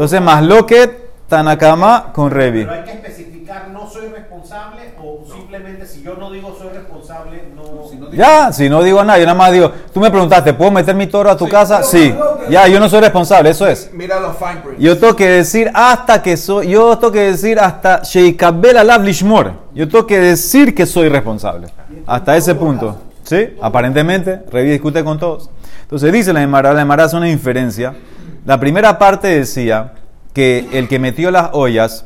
Entonces, 0.01 0.19
más 0.19 0.43
lo 0.43 0.65
que 0.65 1.11
Tanakama 1.27 2.11
con 2.11 2.31
Revi. 2.31 2.65
Pero 2.65 2.73
hay 2.73 2.83
que 2.85 2.91
especificar 2.93 3.69
no 3.69 3.87
soy 3.87 4.07
responsable 4.07 4.95
o 4.99 5.23
simplemente 5.31 5.85
si 5.85 6.01
yo 6.01 6.15
no 6.15 6.31
digo 6.31 6.57
soy 6.57 6.69
responsable, 6.69 7.43
no... 7.55 8.11
Ya, 8.11 8.51
si 8.51 8.67
no 8.67 8.81
digo 8.81 9.03
nada, 9.03 9.19
yo 9.19 9.25
nada 9.25 9.37
más 9.37 9.51
digo, 9.51 9.71
tú 9.93 9.99
me 9.99 10.09
preguntaste, 10.09 10.55
¿puedo 10.55 10.71
meter 10.71 10.95
mi 10.95 11.05
toro 11.05 11.29
a 11.29 11.37
tu 11.37 11.47
casa? 11.47 11.83
Sí. 11.83 12.15
Ya, 12.49 12.67
yo 12.67 12.79
no 12.79 12.89
soy 12.89 13.01
responsable, 13.01 13.51
eso 13.51 13.67
es. 13.67 13.91
Mira 13.93 14.19
los 14.19 14.37
fine 14.37 14.61
print. 14.63 14.79
Yo 14.79 14.97
tengo 14.97 15.15
que 15.15 15.27
decir 15.27 15.69
hasta 15.71 16.23
que 16.23 16.35
soy, 16.35 16.69
yo 16.69 16.97
tengo 16.97 17.13
que 17.13 17.21
decir 17.21 17.59
hasta 17.59 18.01
Sheikabel 18.01 18.77
Lishmor. 19.03 19.53
Yo 19.75 19.87
tengo 19.87 20.07
que 20.07 20.17
decir 20.17 20.73
que 20.73 20.87
soy 20.87 21.09
responsable. 21.09 21.67
Hasta 22.07 22.35
ese 22.35 22.55
punto. 22.55 22.97
¿Sí? 23.21 23.55
Aparentemente, 23.61 24.41
Revi 24.51 24.71
discute 24.71 25.03
con 25.03 25.19
todos. 25.19 25.51
Entonces 25.83 26.11
dice 26.11 26.33
la 26.33 26.41
Emara, 26.41 26.73
la 26.73 26.81
Emara 26.81 27.03
hace 27.03 27.17
una 27.17 27.29
inferencia. 27.29 27.93
La 28.45 28.59
primera 28.59 28.97
parte 28.97 29.27
decía 29.27 29.93
que 30.33 30.67
el 30.71 30.87
que 30.87 30.97
metió 30.97 31.29
las 31.29 31.49
ollas 31.53 32.05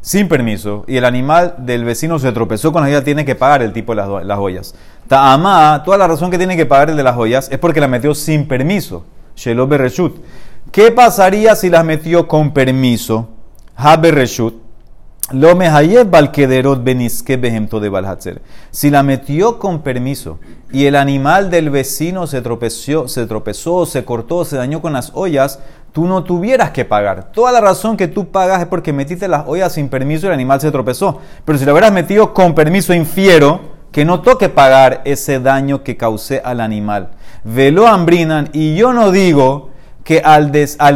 sin 0.00 0.28
permiso 0.28 0.84
y 0.86 0.96
el 0.96 1.04
animal 1.04 1.54
del 1.58 1.84
vecino 1.84 2.18
se 2.18 2.30
tropezó 2.32 2.72
con 2.72 2.82
las 2.82 2.90
ollas, 2.90 3.04
tiene 3.04 3.24
que 3.24 3.34
pagar 3.34 3.62
el 3.62 3.72
tipo 3.72 3.92
de 3.92 3.96
las, 3.96 4.24
las 4.24 4.38
ollas. 4.38 4.74
Ta'amá, 5.08 5.82
toda 5.84 5.98
la 5.98 6.06
razón 6.06 6.30
que 6.30 6.38
tiene 6.38 6.56
que 6.56 6.64
pagar 6.64 6.90
el 6.90 6.96
de 6.96 7.02
las 7.02 7.16
ollas 7.16 7.48
es 7.50 7.58
porque 7.58 7.80
la 7.80 7.88
metió 7.88 8.14
sin 8.14 8.48
permiso. 8.48 9.04
Shelob 9.34 9.68
Bereshut. 9.68 10.16
¿Qué 10.72 10.90
pasaría 10.92 11.54
si 11.54 11.68
las 11.68 11.84
metió 11.84 12.26
con 12.26 12.52
permiso? 12.52 13.28
Ha 13.76 13.96
Bereshut. 13.96 14.65
Lo 15.32 15.56
mehayev 15.56 16.08
balkederot 16.08 16.84
beniske 16.84 17.36
behemto 17.36 17.80
de 17.80 17.88
balhatzer. 17.88 18.40
Si 18.70 18.90
la 18.90 19.02
metió 19.02 19.58
con 19.58 19.82
permiso 19.82 20.38
y 20.70 20.86
el 20.86 20.94
animal 20.94 21.50
del 21.50 21.70
vecino 21.70 22.28
se 22.28 22.42
tropezó, 22.42 23.08
se 23.08 23.26
tropezó, 23.26 23.86
se 23.86 24.04
cortó, 24.04 24.44
se 24.44 24.56
dañó 24.56 24.80
con 24.80 24.92
las 24.92 25.10
ollas, 25.14 25.58
tú 25.92 26.06
no 26.06 26.22
tuvieras 26.22 26.70
que 26.70 26.84
pagar. 26.84 27.32
Toda 27.32 27.50
la 27.50 27.60
razón 27.60 27.96
que 27.96 28.06
tú 28.06 28.30
pagas 28.30 28.60
es 28.60 28.66
porque 28.66 28.92
metiste 28.92 29.26
las 29.26 29.48
ollas 29.48 29.72
sin 29.72 29.88
permiso 29.88 30.26
y 30.26 30.28
el 30.28 30.34
animal 30.34 30.60
se 30.60 30.70
tropezó. 30.70 31.20
Pero 31.44 31.58
si 31.58 31.64
lo 31.64 31.72
hubieras 31.72 31.92
metido 31.92 32.32
con 32.32 32.54
permiso, 32.54 32.94
infiero 32.94 33.76
que 33.90 34.04
no 34.04 34.20
toque 34.20 34.48
pagar 34.48 35.00
ese 35.04 35.40
daño 35.40 35.82
que 35.82 35.96
causé 35.96 36.40
al 36.44 36.60
animal. 36.60 37.10
Velo 37.42 37.88
hambrinan 37.88 38.50
y 38.52 38.76
yo 38.76 38.92
no 38.92 39.10
digo 39.10 39.70
que 40.04 40.20
al, 40.20 40.52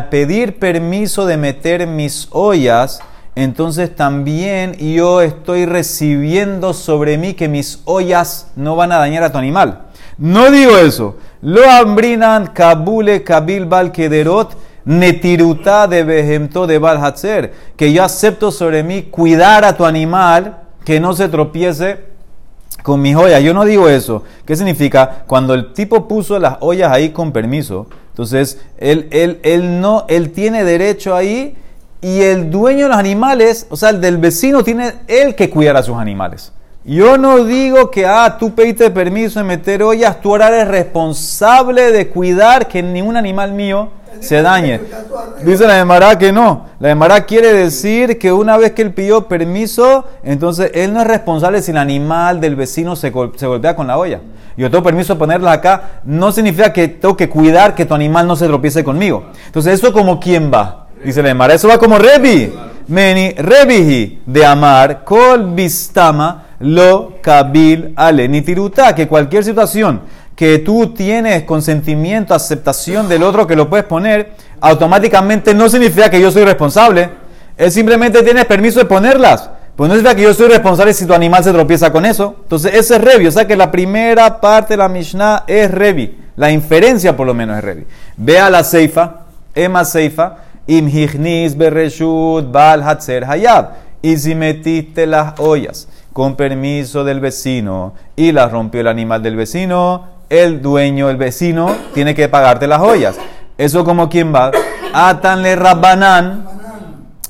pedir 0.09 0.61
permiso 0.61 1.27
de 1.27 1.37
meter 1.37 1.89
mis 1.89 2.29
ollas, 2.31 3.01
entonces 3.35 3.95
también 3.95 4.75
yo 4.75 5.23
estoy 5.23 5.65
recibiendo 5.65 6.75
sobre 6.75 7.17
mí 7.17 7.35
que 7.35 7.49
mis 7.49 7.81
ollas 7.85 8.51
no 8.57 8.77
van 8.77 8.93
a 8.93 8.99
dañar 8.99 9.23
a 9.23 9.33
tu 9.33 9.39
animal. 9.39 9.83
No 10.19 10.51
digo 10.51 10.77
eso. 10.77 11.17
Lo 11.41 11.69
hambrinan 11.71 12.49
kabule 12.49 13.23
kabil 13.23 13.67
kederot 13.93 14.57
netirutá 14.85 15.87
de 15.87 16.05
behemto 16.05 16.67
de 16.67 16.79
bal. 16.79 17.15
Que 17.77 17.93
yo 17.93 18.03
acepto 18.03 18.51
sobre 18.51 18.83
mí 18.83 19.05
cuidar 19.05 19.65
a 19.65 19.77
tu 19.77 19.85
animal 19.85 20.59
que 20.85 21.01
no 21.01 21.15
se 21.15 21.29
tropiece 21.29 22.11
con 22.83 23.01
mis 23.01 23.17
ollas. 23.17 23.43
Yo 23.43 23.55
no 23.55 23.65
digo 23.65 23.89
eso. 23.89 24.25
¿Qué 24.45 24.57
significa? 24.57 25.25
Cuando 25.27 25.55
el 25.55 25.73
tipo 25.73 26.09
puso 26.09 26.39
las 26.39 26.57
ollas 26.61 26.93
ahí 26.93 27.11
con 27.11 27.33
permiso, 27.33 27.87
entonces 28.09 28.61
él, 28.79 29.09
él, 29.13 29.39
él 29.43 29.81
no, 29.81 30.05
él 30.09 30.33
tiene 30.33 30.65
derecho 30.65 31.15
ahí 31.15 31.57
y 32.03 32.23
el 32.23 32.51
dueño 32.51 32.85
de 32.85 32.89
los 32.89 32.97
animales, 32.97 33.67
o 33.71 33.77
sea, 33.77 33.91
el 33.91 34.01
del 34.01 34.19
vecino, 34.19 34.65
tiene 34.65 34.95
él 35.07 35.35
que 35.35 35.51
cuidar 35.51 35.77
a 35.77 35.83
sus 35.83 35.97
animales. 35.97 36.53
Yo 36.85 37.19
no 37.19 37.45
digo 37.45 37.91
que, 37.91 38.07
ah, 38.07 38.37
tú 38.39 38.55
pediste 38.55 38.91
permiso 38.91 39.39
de 39.39 39.45
meter 39.45 39.83
ollas, 39.83 40.21
tú 40.21 40.31
ahora 40.31 40.49
eres 40.49 40.69
responsable 40.69 41.93
de 41.93 42.09
cuidar 42.09 42.69
que 42.69 42.83
ningún 42.83 43.19
animal 43.19 43.53
mío 43.53 43.91
se 44.21 44.41
dañe. 44.41 44.81
Dice 45.45 45.67
la 45.67 45.79
Emara 45.79 46.19
que 46.19 46.33
no. 46.33 46.67
La 46.79 46.91
Emara 46.91 47.27
quiere 47.27 47.53
decir 47.53 48.19
que 48.19 48.33
una 48.33 48.57
vez 48.57 48.73
que 48.73 48.81
él 48.81 48.95
pidió 48.95 49.29
permiso, 49.29 50.07
entonces 50.23 50.71
él 50.75 50.95
no 50.95 51.03
es 51.03 51.07
responsable 51.07 51.61
si 51.61 51.71
el 51.71 51.77
animal 51.77 52.41
del 52.41 52.57
vecino 52.57 52.97
se, 52.97 53.13
se 53.37 53.47
golpea 53.47 53.77
con 53.77 53.87
la 53.87 53.99
olla. 53.99 54.21
Yo 54.57 54.71
tengo 54.71 54.83
permiso 54.83 55.15
de 55.15 55.19
ponerla 55.19 55.53
acá, 55.53 56.01
no 56.05 56.33
significa 56.33 56.73
que 56.73 56.89
tengo 56.89 57.17
que 57.17 57.29
cuidar 57.29 57.75
que 57.75 57.85
tu 57.85 57.95
animal 57.95 58.27
no 58.27 58.37
se 58.37 58.47
tropiece 58.47 58.83
conmigo. 58.83 59.27
Entonces, 59.47 59.75
¿eso 59.75 59.93
como 59.93 60.19
quién 60.19 60.51
va? 60.53 60.80
Dice 61.05 61.23
la 61.23 61.31
Emara, 61.31 61.55
eso 61.55 61.69
va 61.69 61.79
como 61.79 61.99
Rebi. 61.99 62.53
Meni, 62.89 63.33
Rebihi, 63.33 64.23
de 64.27 64.45
amar, 64.45 65.05
kol 65.05 65.55
bistama, 65.55 66.47
lo 66.59 67.15
kabil 67.23 67.93
ale, 67.97 68.29
ni 68.29 68.43
tiruta, 68.43 68.95
que 68.95 69.07
cualquier 69.07 69.45
situación 69.45 70.01
que 70.41 70.59
tú 70.59 70.95
tienes 70.95 71.43
consentimiento, 71.45 72.35
aceptación 72.35 73.09
del 73.09 73.23
otro 73.23 73.47
que 73.47 73.55
lo 73.55 73.69
puedes 73.69 73.85
poner, 73.85 74.33
automáticamente 74.61 75.53
no 75.53 75.69
significa 75.69 76.09
que 76.09 76.19
yo 76.19 76.31
soy 76.31 76.45
responsable. 76.45 77.11
Él 77.59 77.71
simplemente 77.71 78.23
tienes 78.23 78.47
permiso 78.47 78.79
de 78.79 78.87
ponerlas. 78.87 79.51
Pues 79.77 79.89
no 79.89 79.95
significa 79.95 80.17
que 80.17 80.23
yo 80.23 80.33
soy 80.33 80.49
responsable 80.49 80.95
si 80.95 81.05
tu 81.07 81.13
animal 81.13 81.45
se 81.45 81.53
tropieza 81.53 81.93
con 81.93 82.07
eso. 82.07 82.37
Entonces, 82.43 82.75
ese 82.75 82.97
es 82.97 83.01
Revi. 83.03 83.27
O 83.27 83.31
sea 83.31 83.47
que 83.47 83.55
la 83.55 83.71
primera 83.71 84.41
parte 84.41 84.73
de 84.73 84.79
la 84.79 84.89
Mishnah 84.89 85.45
es 85.47 85.71
Revi. 85.71 86.19
La 86.37 86.51
inferencia, 86.51 87.15
por 87.15 87.27
lo 87.27 87.35
menos, 87.35 87.59
es 87.59 87.65
Revi. 87.65 87.87
Ve 88.17 88.39
a 88.39 88.49
la 88.49 88.65
Seifa, 88.65 89.27
Ema 89.55 89.85
Seifa, 89.85 90.37
Imhignis 90.67 91.57
Bereshut 91.57 92.51
Bal 92.51 92.83
Hatzer 92.83 93.25
Hayab. 93.25 93.71
Y 94.03 94.17
si 94.17 94.35
metiste 94.35 95.07
las 95.07 95.39
ollas 95.39 95.89
con 96.13 96.37
permiso 96.37 97.05
del 97.05 97.21
vecino 97.21 97.95
y 98.17 98.33
las 98.33 98.51
rompió 98.51 98.81
el 98.81 98.89
animal 98.89 99.23
del 99.23 99.37
vecino, 99.37 100.07
el 100.29 100.63
dueño, 100.63 101.11
el 101.11 101.17
vecino, 101.17 101.75
tiene 101.93 102.15
que 102.15 102.29
pagarte 102.29 102.67
las 102.67 102.81
ollas. 102.81 103.17
Eso 103.59 103.85
como 103.85 104.09
quien 104.09 104.35
va. 104.35 104.53
Atanle 104.93 105.55
Rabbanan 105.57 106.60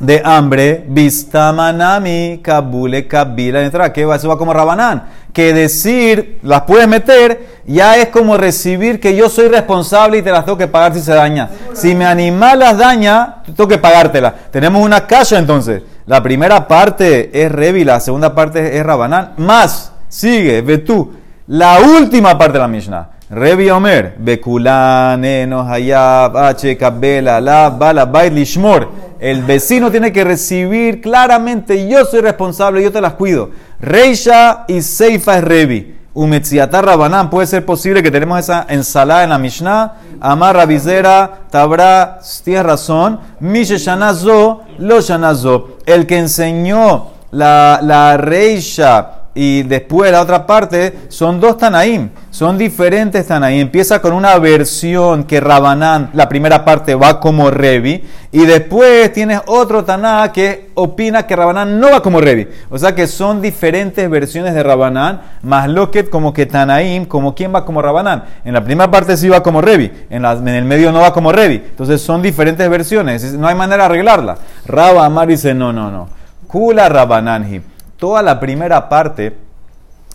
de 0.00 0.23
hambre, 0.25 0.85
vista 0.88 1.52
manami, 1.52 2.40
kabule, 2.42 3.07
kabila, 3.07 3.62
etc. 3.62 3.92
Que 3.92 4.02
eso 4.02 4.28
va 4.28 4.38
como 4.38 4.52
Rabanán. 4.52 5.04
Que 5.33 5.52
decir, 5.52 6.40
las 6.42 6.62
puedes 6.62 6.88
meter, 6.88 7.61
ya 7.66 7.97
es 7.97 8.09
como 8.09 8.37
recibir 8.37 8.99
que 8.99 9.14
yo 9.14 9.28
soy 9.28 9.49
responsable 9.49 10.19
y 10.19 10.23
te 10.23 10.33
las 10.33 10.45
tengo 10.45 10.59
que 10.59 10.66
pagar 10.66 10.95
si 10.95 11.00
se 11.00 11.14
daña. 11.14 11.50
Si 11.75 11.95
mi 11.95 12.04
animal 12.04 12.59
las 12.59 12.78
daña, 12.78 13.42
tengo 13.45 13.69
que 13.69 13.78
pagártela. 13.78 14.35
Tenemos 14.50 14.83
una 14.83 15.07
caja 15.07 15.38
entonces. 15.38 15.83
La 16.07 16.23
primera 16.23 16.66
parte 16.66 17.30
es 17.33 17.52
Revi, 17.52 17.85
la 17.85 18.00
segunda 18.00 18.35
parte 18.35 18.76
es 18.76 18.85
Rabanán. 18.85 19.35
Más, 19.37 19.92
sigue, 20.09 20.62
ve 20.62 20.78
tú. 20.78 21.12
La 21.47 21.78
última 21.80 22.37
parte 22.38 22.54
de 22.54 22.59
la 22.59 22.69
Mishnah. 22.69 23.11
Revi 23.30 23.70
Omer, 23.70 24.16
Bekulan, 24.18 25.25
Enos, 25.25 25.64
Hayab, 25.68 26.37
H, 26.37 26.76
Kabela, 26.76 27.40
La, 27.40 27.70
Bala, 27.70 28.04
Bait, 28.04 28.32
Lishmor. 28.32 28.88
El 29.20 29.44
vecino 29.44 29.88
tiene 29.88 30.12
que 30.12 30.25
recibir 30.25 31.00
claramente, 31.00 31.88
yo 31.88 32.04
soy 32.04 32.22
responsable, 32.22 32.82
yo 32.82 32.90
te 32.90 33.00
las 33.00 33.12
cuido. 33.12 33.50
Reisha 33.78 34.64
y 34.66 34.82
Seifa 34.82 35.38
es 35.38 35.44
Revi. 35.44 35.96
Umetziatar 36.12 36.84
Rabanán, 36.84 37.30
puede 37.30 37.46
ser 37.46 37.64
posible 37.64 38.02
que 38.02 38.10
tenemos 38.10 38.40
esa 38.40 38.66
ensalada 38.68 39.22
en 39.22 39.30
la 39.30 39.38
Mishnah. 39.38 39.92
Amar 40.20 40.56
Rabizera, 40.56 41.42
Tabra, 41.50 42.18
tienes 42.42 42.64
razón. 42.64 43.20
Mishe 43.38 43.78
Shanazo, 43.78 44.62
Lo 44.78 45.00
Shanazo. 45.00 45.76
El 45.87 46.04
que 46.04 46.18
enseñó 46.18 47.10
la, 47.30 47.78
la 47.80 48.16
Reisha 48.16 49.20
y 49.34 49.62
después 49.62 50.10
la 50.10 50.22
otra 50.22 50.46
parte 50.46 51.06
son 51.08 51.40
dos 51.40 51.56
Tanaim, 51.56 52.10
son 52.30 52.56
diferentes 52.56 53.26
Tanaim. 53.26 53.60
Empieza 53.60 54.00
con 54.00 54.12
una 54.12 54.38
versión 54.38 55.25
que 55.25 55.40
Rabanán, 55.40 56.10
la 56.14 56.28
primera 56.28 56.64
parte 56.64 56.94
va 56.94 57.20
como 57.20 57.50
Revi, 57.50 58.04
y 58.32 58.46
después 58.46 59.12
tienes 59.12 59.40
otro 59.46 59.84
Taná 59.84 60.30
que 60.32 60.70
opina 60.75 61.26
que 61.26 61.37
Rabanán 61.37 61.80
no 61.80 61.90
va 61.90 62.02
como 62.02 62.20
Revi. 62.20 62.49
O 62.70 62.78
sea 62.78 62.94
que 62.94 63.06
son 63.06 63.42
diferentes 63.42 64.08
versiones 64.08 64.54
de 64.54 64.62
Rabanán, 64.62 65.20
más 65.42 65.68
Loket 65.68 66.08
como 66.08 66.32
que 66.32 66.46
Tanaim, 66.46 67.04
como 67.06 67.34
quien 67.34 67.54
va 67.54 67.64
como 67.64 67.82
Rabanán. 67.82 68.25
En 68.44 68.54
la 68.54 68.64
primera 68.64 68.90
parte 68.90 69.16
sí 69.16 69.28
va 69.28 69.42
como 69.42 69.60
Revi, 69.60 69.90
en, 70.10 70.22
la, 70.22 70.32
en 70.32 70.49
el 70.49 70.64
medio 70.64 70.92
no 70.92 71.00
va 71.00 71.12
como 71.12 71.32
Revi. 71.32 71.56
Entonces 71.56 72.00
son 72.00 72.22
diferentes 72.22 72.68
versiones, 72.70 73.32
no 73.34 73.46
hay 73.46 73.54
manera 73.54 73.84
de 73.84 73.87
arreglarla. 73.87 74.38
Rabba 74.66 75.04
Amar 75.04 75.28
dice, 75.28 75.52
no, 75.54 75.72
no, 75.72 75.90
no. 75.90 76.08
Kula 76.46 76.88
Rabananji 76.88 77.60
toda 78.00 78.22
la 78.22 78.40
primera 78.40 78.88
parte 78.88 79.37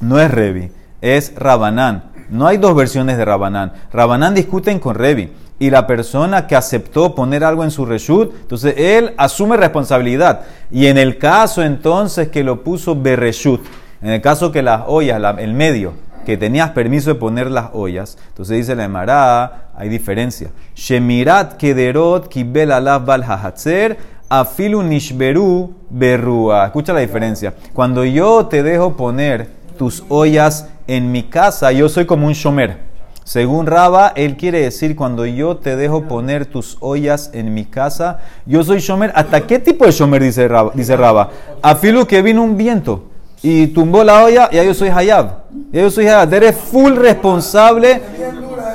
no 0.02 0.20
es 0.20 0.30
Revi, 0.30 0.72
es 1.06 1.34
Rabanán. 1.36 2.06
No 2.30 2.48
hay 2.48 2.58
dos 2.58 2.76
versiones 2.76 3.18
de 3.18 3.26
Rabanán. 3.26 3.74
Rabanán 3.94 4.34
discuten 4.34 4.80
con 4.80 4.96
Revi. 4.96 5.32
Y 5.60 5.70
la 5.70 5.88
persona 5.88 6.48
que 6.48 6.56
aceptó 6.56 7.16
poner 7.16 7.44
algo 7.44 7.64
en 7.64 7.72
su 7.72 7.86
reshut, 7.86 8.34
entonces 8.42 8.74
él 8.78 9.14
asume 9.18 9.56
responsabilidad. 9.56 10.42
Y 10.70 10.88
en 10.88 10.98
el 10.98 11.18
caso 11.18 11.62
entonces 11.62 12.28
que 12.28 12.44
lo 12.44 12.62
puso 12.62 12.96
bereshut, 12.96 13.62
en 14.02 14.10
el 14.10 14.22
caso 14.22 14.52
que 14.52 14.62
las 14.62 14.82
ollas, 14.88 15.22
el 15.38 15.54
medio, 15.54 15.94
que 16.26 16.36
tenías 16.36 16.72
permiso 16.72 17.14
de 17.14 17.20
poner 17.20 17.50
las 17.50 17.70
ollas, 17.72 18.18
entonces 18.30 18.58
dice 18.58 18.76
la 18.76 18.84
Emara, 18.84 19.70
hay 19.78 19.88
diferencia. 19.88 20.50
Shemirat 20.76 21.56
kederot 21.56 22.28
kibel 22.28 22.72
alav 22.72 23.06
bal 23.06 23.24
afilu 24.28 24.84
nishberu 24.84 25.74
berrua. 25.90 26.66
Escucha 26.66 26.92
la 26.92 27.00
diferencia. 27.00 27.54
Cuando 27.74 28.04
yo 28.04 28.48
te 28.48 28.62
dejo 28.62 28.98
poner 28.98 29.48
tus 29.78 30.04
ollas 30.10 30.68
en 30.88 31.12
mi 31.12 31.24
casa, 31.24 31.72
yo 31.72 31.90
soy 31.90 32.06
como 32.06 32.28
un 32.28 32.34
shomer. 32.34 32.86
Según 33.26 33.66
Raba, 33.66 34.14
él 34.16 34.38
quiere 34.38 34.62
decir 34.62 34.96
cuando 34.96 35.26
yo 35.26 35.58
te 35.58 35.76
dejo 35.76 36.04
poner 36.04 36.46
tus 36.46 36.78
ollas 36.80 37.32
en 37.34 37.56
mi 37.56 37.66
casa, 37.66 38.20
yo 38.46 38.64
soy 38.64 38.78
Shomer. 38.78 39.12
¿Hasta 39.16 39.42
qué 39.42 39.58
tipo 39.58 39.84
de 39.84 39.92
Shomer 39.92 40.22
dice 40.22 40.48
Raba? 40.48 40.72
Dice 40.76 40.96
Raba? 40.96 41.32
Que 42.08 42.22
vino 42.22 42.44
un 42.44 42.56
viento 42.56 43.06
y 43.42 43.68
tumbó 43.68 44.04
la 44.04 44.24
olla, 44.24 44.50
ya 44.52 44.64
yo 44.64 44.76
soy 44.76 44.90
Hayab. 44.90 45.44
Ya 45.72 45.82
yo 45.82 45.90
soy 45.90 46.08
Hayab. 46.08 46.34
Eres 46.34 46.56
full 46.56 46.96
responsable. 46.96 48.02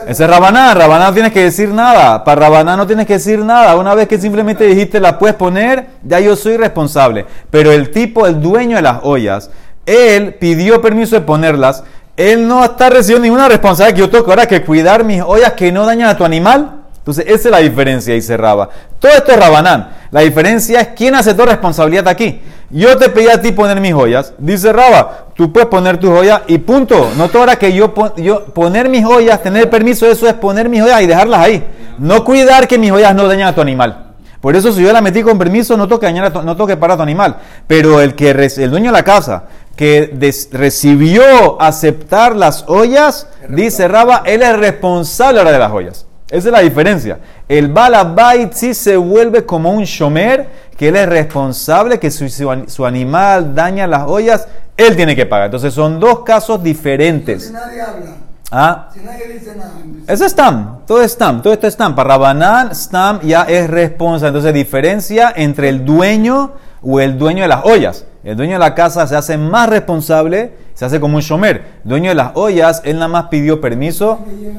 Ese 0.09 0.25
es 0.25 0.31
Rabaná. 0.31 0.75
Rabaná 0.75 1.07
no 1.07 1.15
tienes 1.15 1.33
que 1.33 1.45
decir 1.45 1.69
nada. 1.69 2.25
Para 2.25 2.41
Rabaná 2.43 2.77
no 2.77 2.87
tienes 2.87 3.07
que 3.07 3.15
decir 3.15 3.39
nada. 3.39 3.77
Una 3.77 3.95
vez 3.95 4.09
que 4.09 4.19
simplemente 4.19 4.65
dijiste 4.67 4.99
la 4.99 5.19
puedes 5.19 5.37
poner, 5.37 5.87
ya 6.05 6.19
yo 6.19 6.35
soy 6.35 6.57
responsable. 6.57 7.25
Pero 7.51 7.71
el 7.71 7.91
tipo, 7.91 8.27
el 8.27 8.41
dueño 8.41 8.77
de 8.77 8.83
las 8.83 8.99
ollas, 9.03 9.51
él 9.87 10.35
pidió 10.35 10.81
permiso 10.81 11.15
de 11.17 11.23
ponerlas. 11.23 11.85
Él 12.21 12.47
no 12.47 12.63
está 12.63 12.91
recibiendo 12.91 13.23
ninguna 13.23 13.49
responsabilidad 13.49 13.95
que 13.95 14.01
yo 14.01 14.11
tengo 14.11 14.29
ahora 14.29 14.47
que 14.47 14.63
cuidar 14.63 15.05
mis 15.05 15.23
ollas 15.23 15.55
que 15.55 15.73
no 15.73 15.87
dañan 15.87 16.11
a 16.11 16.19
tu 16.19 16.23
animal. 16.23 16.83
Entonces, 16.99 17.25
esa 17.27 17.49
es 17.49 17.51
la 17.51 17.59
diferencia, 17.61 18.13
dice 18.13 18.37
Raba. 18.37 18.69
Todo 18.99 19.11
esto 19.13 19.33
es 19.33 19.39
Rabanán. 19.39 19.89
La 20.11 20.21
diferencia 20.21 20.83
es 20.83 20.89
quién 20.89 21.15
aceptó 21.15 21.47
responsabilidad 21.47 22.07
aquí. 22.09 22.43
Yo 22.69 22.99
te 22.99 23.09
pedí 23.09 23.29
a 23.29 23.41
ti 23.41 23.53
poner 23.53 23.81
mis 23.81 23.95
joyas. 23.95 24.35
Dice 24.37 24.71
Raba, 24.71 25.29
tú 25.35 25.51
puedes 25.51 25.71
poner 25.71 25.97
tus 25.97 26.11
joyas 26.11 26.43
y 26.47 26.59
punto. 26.59 27.11
No 27.17 27.31
ahora 27.33 27.57
que 27.57 27.73
yo, 27.73 27.95
poner 27.95 28.91
mis 28.91 29.03
joyas, 29.03 29.43
tener 29.43 29.71
permiso, 29.71 30.07
eso 30.07 30.29
es 30.29 30.35
poner 30.35 30.69
mis 30.69 30.83
joyas 30.83 31.01
y 31.01 31.07
dejarlas 31.07 31.41
ahí. 31.41 31.67
No 31.97 32.23
cuidar 32.23 32.69
que 32.69 32.77
mis 32.77 32.91
joyas 32.91 33.15
no 33.15 33.27
dañen 33.29 33.47
a 33.47 33.55
tu 33.55 33.63
animal. 33.63 34.09
Por 34.43 34.57
eso 34.57 34.73
si 34.73 34.83
yo 34.83 34.93
la 34.93 35.01
metí 35.01 35.23
con 35.23 35.39
permiso, 35.39 35.75
no 35.75 35.89
toque, 35.89 36.05
dañar 36.05 36.45
no 36.45 36.55
toque 36.55 36.77
parar 36.77 36.95
a 36.95 36.97
tu 36.99 37.03
animal. 37.03 37.37
Pero 37.67 38.03
el, 38.03 38.15
que, 38.15 38.31
el 38.31 38.71
dueño 38.71 38.91
de 38.91 38.99
la 38.99 39.05
casa 39.05 39.45
que 39.81 40.15
recibió 40.53 41.59
aceptar 41.59 42.37
las 42.37 42.65
ollas, 42.69 43.27
dice 43.49 43.89
Raba, 43.89 44.21
él 44.27 44.43
es 44.43 44.59
responsable 44.59 45.39
ahora 45.39 45.53
de 45.53 45.59
las 45.59 45.73
ollas. 45.73 46.07
Esa 46.29 46.49
es 46.49 46.53
la 46.53 46.61
diferencia. 46.61 47.19
El 47.49 47.69
balabait 47.69 48.53
sí 48.53 48.75
se 48.75 48.99
vuelve 48.99 49.47
como 49.47 49.73
un 49.73 49.85
shomer, 49.85 50.47
que 50.77 50.89
él 50.89 50.97
es 50.97 51.09
responsable, 51.09 51.99
que 51.99 52.11
su, 52.11 52.29
su, 52.29 52.85
animal 52.85 53.55
daña 53.55 53.87
las 53.87 54.07
ollas, 54.07 54.49
él 54.77 54.97
tiene 54.97 55.17
que 55.17 55.25
pagar. 55.25 55.47
Entonces 55.47 55.73
son 55.73 55.99
dos 55.99 56.25
casos 56.25 56.63
diferentes. 56.63 57.47
Si 57.47 57.51
nadie 57.51 57.81
habla. 57.81 58.17
¿Ah? 58.51 58.91
Si 58.93 59.01
nadie 59.01 59.29
dice 59.29 59.57
nada. 59.57 59.73
Eso 60.07 60.27
es 60.27 60.33
Stam, 60.33 60.81
todo 60.87 61.01
es 61.01 61.13
Stam, 61.13 61.41
todo 61.41 61.55
esto 61.55 61.67
es 61.67 61.73
Stam. 61.73 61.95
Para 61.95 62.11
Rabanán, 62.11 62.75
Stam 62.75 63.21
ya 63.23 63.45
es 63.45 63.71
responsable. 63.71 64.29
Entonces 64.29 64.53
diferencia 64.53 65.33
entre 65.35 65.71
el 65.71 65.87
dueño 65.87 66.53
o 66.83 67.01
el 67.01 67.17
dueño 67.17 67.41
de 67.41 67.49
las 67.49 67.65
ollas. 67.65 68.05
El 68.23 68.37
dueño 68.37 68.55
de 68.55 68.59
la 68.59 68.75
casa 68.75 69.07
se 69.07 69.17
hace 69.17 69.39
más 69.39 69.69
responsable, 69.69 70.53
se 70.75 70.85
hace 70.85 71.01
como 71.01 71.17
un 71.17 71.23
shomer. 71.23 71.65
El 71.85 71.91
dueño 71.91 72.11
de 72.11 72.15
las 72.15 72.33
ollas, 72.35 72.83
él 72.85 72.97
nada 72.97 73.09
más 73.09 73.25
pidió 73.29 73.61
permiso. 73.61 74.19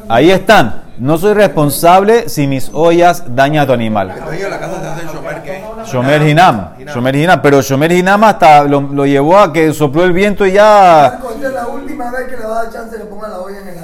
Ahí 0.10 0.32
están. 0.32 0.84
No 0.98 1.18
soy 1.18 1.34
responsable 1.34 2.30
si 2.30 2.48
mis 2.48 2.70
ollas 2.74 3.24
dañan 3.36 3.64
a 3.64 3.68
tu 3.68 3.74
animal. 3.74 4.12
El 4.12 4.24
dueño 4.24 4.44
de 4.46 4.50
la 4.50 4.60
casa 4.60 4.82
se 4.82 4.88
hace 4.88 5.16
shomer 5.16 5.44
qué? 5.44 5.64
Shomer 5.86 6.22
Hinam. 6.28 6.70
Shomer 6.88 7.16
Hinam. 7.16 7.42
Pero 7.42 7.62
Shomer 7.62 7.92
Hinam 7.92 8.24
hasta 8.24 8.64
lo, 8.64 8.82
lo, 8.82 9.06
llevó 9.06 9.38
a 9.38 9.54
que 9.54 9.74
sopló 9.74 10.04
el 10.04 10.14
viento 10.14 10.46
y 10.46 10.54
ya. 10.54 11.20
la 11.54 11.68
última 11.68 12.12
vez 12.12 12.28
que 12.28 12.38
le 12.38 12.46
va 12.46 12.60
a 12.60 12.64
dar 12.64 12.74
chance 12.74 12.98
le 12.98 13.06
ponga 13.06 13.28
la 13.30 13.40
olla 13.40 13.60
en 13.60 13.68
el. 13.68 13.82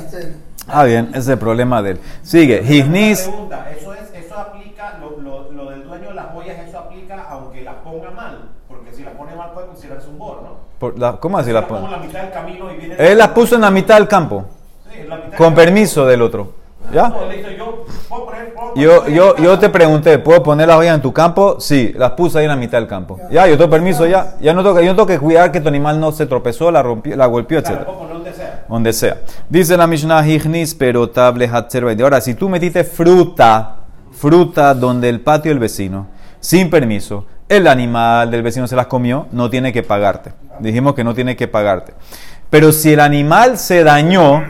Ah, 0.69 0.83
bien, 0.83 1.07
ese 1.11 1.19
es 1.19 1.27
el 1.29 1.37
problema 1.37 1.81
de 1.81 1.91
él. 1.91 1.99
Sigue. 2.23 2.61
Hiznis. 2.61 3.21
Pregunta, 3.21 3.69
¿eso, 3.71 3.93
es, 3.93 4.01
eso 4.13 4.35
aplica, 4.35 4.97
lo, 4.99 5.21
lo, 5.21 5.51
lo 5.51 5.69
del 5.71 5.85
dueño 5.85 6.09
de 6.09 6.15
las 6.15 6.35
ollas, 6.35 6.57
eso 6.67 6.79
aplica 6.79 7.25
aunque 7.29 7.61
las 7.63 7.75
ponga 7.75 8.11
mal? 8.11 8.49
Porque 8.67 8.91
si 8.91 9.03
las 9.03 9.13
pone 9.13 9.33
mal 9.33 9.51
puede 9.53 9.67
considerarse 9.67 10.09
un 10.09 10.17
bor, 10.17 10.41
¿no? 10.43 10.66
Por 10.79 10.97
la, 10.99 11.13
¿Cómo 11.13 11.37
así 11.37 11.51
la 11.51 11.61
viene... 11.61 12.95
Él 12.97 13.17
las 13.17 13.29
puso 13.29 13.55
en 13.55 13.61
la 13.61 13.71
mitad 13.71 13.95
del 13.95 14.07
campo. 14.07 14.45
Sí, 14.91 14.99
en 14.99 15.09
la 15.09 15.15
mitad 15.17 15.37
Con 15.37 15.55
del 15.55 15.65
permiso 15.65 16.05
del 16.05 16.21
otro. 16.21 16.53
¿Ya? 16.93 17.09
yo, 17.57 17.85
¿puedo 18.07 18.25
poner- 18.27 18.53
puedo 18.53 18.75
Yo, 18.75 19.35
yo, 19.37 19.59
te 19.59 19.69
pregunté, 19.69 20.19
¿puedo 20.19 20.41
poner 20.41 20.67
las 20.67 20.77
ollas 20.77 20.95
en 20.95 21.01
tu 21.01 21.11
campo? 21.11 21.59
Sí, 21.59 21.93
las 21.97 22.11
puse 22.11 22.39
ahí 22.39 22.45
en 22.45 22.49
la 22.51 22.55
mitad 22.55 22.77
del 22.77 22.87
campo. 22.87 23.19
Ya, 23.29 23.45
yo 23.47 23.57
tengo 23.57 23.69
permiso 23.69 24.05
ya. 24.05 24.35
Ya 24.39 24.53
no 24.53 24.63
tengo, 24.63 24.79
yo 24.79 24.87
no 24.87 24.95
tengo 24.95 25.07
que 25.07 25.19
cuidar 25.19 25.51
que 25.51 25.59
tu 25.59 25.67
animal 25.67 25.99
no 25.99 26.11
se 26.11 26.25
tropezó, 26.25 26.71
la 26.71 26.81
rompió, 26.81 27.15
la 27.15 27.25
golpeó, 27.25 27.59
etc. 27.59 27.79
donde 28.69 28.93
sea. 28.93 29.21
Dice 29.49 29.75
la 29.75 29.87
Mishnah 29.87 30.25
Hignis, 30.25 30.75
pero 30.75 31.09
table 31.09 31.49
Ahora, 32.01 32.21
si 32.21 32.35
tú 32.35 32.47
metiste 32.47 32.83
fruta, 32.83 33.77
fruta 34.11 34.73
donde 34.73 35.09
el 35.09 35.19
patio 35.21 35.51
del 35.51 35.59
vecino, 35.59 36.07
sin 36.39 36.69
permiso, 36.69 37.25
el 37.49 37.67
animal 37.67 38.31
del 38.31 38.43
vecino 38.43 38.67
se 38.67 38.75
las 38.75 38.87
comió, 38.87 39.27
no 39.31 39.49
tiene 39.49 39.71
que 39.71 39.83
pagarte. 39.83 40.33
Dijimos 40.59 40.95
que 40.95 41.03
no 41.03 41.13
tiene 41.13 41.35
que 41.35 41.47
pagarte. 41.47 41.93
Pero 42.49 42.71
si 42.71 42.93
el 42.93 42.99
animal 42.99 43.57
se 43.57 43.83
dañó, 43.83 44.43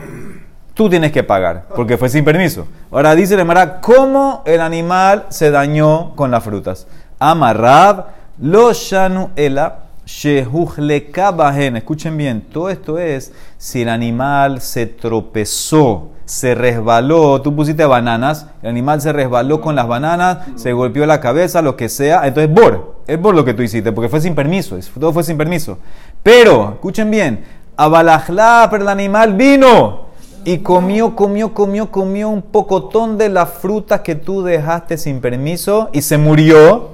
tú 0.74 0.88
tienes 0.88 1.12
que 1.12 1.24
pagar, 1.24 1.66
porque 1.74 1.96
fue 1.96 2.08
sin 2.08 2.24
permiso. 2.24 2.68
Ahora 2.90 3.14
dice 3.14 3.36
la 3.36 3.80
¿cómo 3.80 4.42
el 4.46 4.60
animal 4.60 5.26
se 5.28 5.50
dañó 5.50 6.14
con 6.14 6.30
las 6.30 6.44
frutas? 6.44 6.86
Amarrab, 7.18 8.06
lo 8.40 8.72
shanu 8.72 9.30
ela. 9.34 9.80
Escuchen 10.06 12.16
bien, 12.16 12.40
todo 12.40 12.70
esto 12.70 12.98
es 12.98 13.32
si 13.58 13.82
el 13.82 13.90
animal 13.90 14.62
se 14.62 14.86
tropezó, 14.86 16.12
se 16.28 16.54
resbaló, 16.54 17.40
tú 17.40 17.56
pusiste 17.56 17.86
bananas, 17.86 18.46
el 18.62 18.68
animal 18.68 19.00
se 19.00 19.14
resbaló 19.14 19.62
con 19.62 19.74
las 19.74 19.88
bananas, 19.88 20.40
se 20.56 20.74
golpeó 20.74 21.06
la 21.06 21.22
cabeza, 21.22 21.62
lo 21.62 21.74
que 21.74 21.88
sea, 21.88 22.26
entonces 22.26 22.52
bor, 22.52 22.96
es 23.06 23.16
por 23.16 23.34
lo 23.34 23.46
que 23.46 23.54
tú 23.54 23.62
hiciste, 23.62 23.92
porque 23.92 24.10
fue 24.10 24.20
sin 24.20 24.34
permiso, 24.34 24.78
todo 25.00 25.14
fue 25.14 25.24
sin 25.24 25.38
permiso. 25.38 25.78
Pero, 26.22 26.72
escuchen 26.74 27.10
bien, 27.10 27.46
abalajla, 27.78 28.68
pero 28.70 28.82
el 28.82 28.90
animal 28.90 29.32
vino 29.32 30.08
y 30.44 30.58
comió, 30.58 31.16
comió, 31.16 31.54
comió, 31.54 31.90
comió 31.90 32.28
un 32.28 32.42
pocotón 32.42 33.16
de 33.16 33.30
las 33.30 33.48
frutas 33.48 34.02
que 34.02 34.14
tú 34.14 34.42
dejaste 34.42 34.98
sin 34.98 35.22
permiso 35.22 35.88
y 35.94 36.02
se 36.02 36.18
murió, 36.18 36.90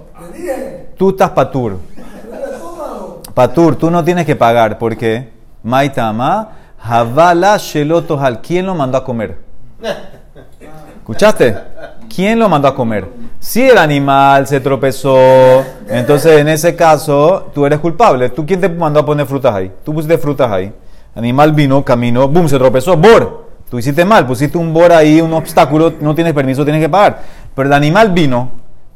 tú 0.97 1.11
estás 1.11 1.31
patur. 1.31 1.81
Patur, 3.35 3.75
tú 3.75 3.91
no 3.91 4.05
tienes 4.05 4.27
que 4.27 4.37
pagar 4.37 4.79
porque 4.79 5.29
Maitama, 5.65 6.51
Javala 6.87 7.57
Shelotohal, 7.57 8.41
¿quién 8.43 8.67
lo 8.67 8.75
mandó 8.75 8.99
a 8.99 9.05
comer? 9.05 9.39
¿Escuchaste? 10.99 11.57
¿Quién 12.15 12.39
lo 12.39 12.49
mandó 12.49 12.69
a 12.69 12.75
comer? 12.75 13.09
Si 13.41 13.63
el 13.63 13.79
animal 13.79 14.47
se 14.47 14.61
tropezó, 14.61 15.65
entonces 15.89 16.39
en 16.41 16.49
ese 16.49 16.77
caso 16.77 17.51
tú 17.55 17.67
eres 17.67 17.79
culpable. 17.79 18.29
¿Tú 18.31 18.47
quién 18.47 18.61
te 18.61 18.69
mandó 18.69 19.01
a 19.01 19.07
poner 19.07 19.27
frutas 19.27 19.55
ahí? 19.55 19.73
Tú 19.85 19.95
pusiste 19.95 20.19
frutas 20.19 20.51
ahí. 20.51 20.73
Animal 21.15 21.53
vino, 21.53 21.85
caminó, 21.85 22.29
boom, 22.29 22.49
se 22.49 22.59
tropezó, 22.59 22.97
bor. 22.97 23.49
Tú 23.71 23.79
hiciste 23.79 24.05
mal, 24.05 24.27
pusiste 24.27 24.59
un 24.59 24.73
bor 24.73 24.93
ahí, 24.93 25.21
un 25.21 25.33
obstáculo, 25.33 25.95
no 26.01 26.15
tienes 26.15 26.33
permiso, 26.33 26.65
tienes 26.65 26.83
que 26.83 26.89
pagar. 26.89 27.21
Pero 27.55 27.67
el 27.67 27.73
animal 27.73 28.13
vino 28.13 28.51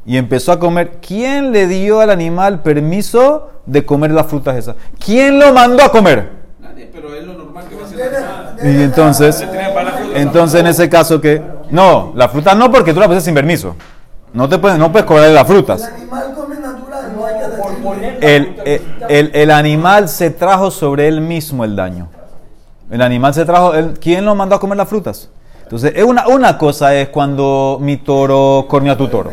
y 0.05 0.17
empezó 0.17 0.53
a 0.53 0.59
comer. 0.59 0.99
¿Quién 1.07 1.53
le 1.53 1.67
dio 1.67 2.01
al 2.01 2.11
animal 2.11 2.63
permiso 2.63 3.51
de 3.67 3.85
comer 3.85 4.11
las 4.11 4.27
frutas 4.27 4.57
esas? 4.57 4.77
¿Quién 5.05 5.39
lo 5.39 5.53
mandó 5.53 5.83
a 5.83 5.91
comer? 5.91 6.31
Nadie, 6.61 6.89
pero 6.93 7.15
es 7.15 7.25
lo 7.25 7.35
normal 7.35 7.67
que 7.69 7.77
va 7.77 7.83
a 7.83 7.85
hacer 7.85 8.01
el 8.01 8.17
animal. 8.17 8.48
Y 8.63 8.83
entonces, 8.83 9.45
entonces 10.15 10.61
en 10.61 10.67
ese 10.67 10.89
caso 10.89 11.21
que 11.21 11.43
no, 11.71 12.13
la 12.17 12.29
fruta 12.29 12.55
no 12.55 12.71
porque 12.71 12.93
tú 12.93 13.01
la 13.01 13.07
pusiste 13.07 13.27
sin 13.27 13.35
permiso. 13.35 13.77
No 14.33 14.49
te 14.49 14.59
puedes, 14.59 14.79
no 14.79 14.91
puedes 14.93 15.07
cobrarle 15.07 15.35
las 15.35 15.47
frutas. 15.47 15.91
El, 18.21 18.57
el, 18.65 18.83
el- 19.09 19.31
el 19.35 19.51
animal 19.51 20.09
se 20.09 20.31
trajo 20.31 20.71
sobre 20.71 21.09
él 21.09 21.21
mismo 21.21 21.65
el 21.65 21.77
daño. 21.77 22.09
El 22.91 23.03
animal 23.03 23.33
se 23.35 23.45
trajo, 23.45 23.75
él- 23.75 23.95
¿quién 24.01 24.25
lo 24.25 24.35
mandó 24.35 24.57
a 24.57 24.61
comer 24.61 24.77
las 24.77 24.89
frutas? 24.89 25.29
Entonces, 25.63 25.93
es 25.95 26.03
una, 26.05 26.27
una 26.29 26.57
cosa 26.57 26.95
es 26.95 27.09
cuando 27.11 27.79
mi 27.81 27.99
toro 27.99 28.65
corneó 28.69 28.95
a 28.95 28.97
tu 28.97 29.09
toro. 29.09 29.31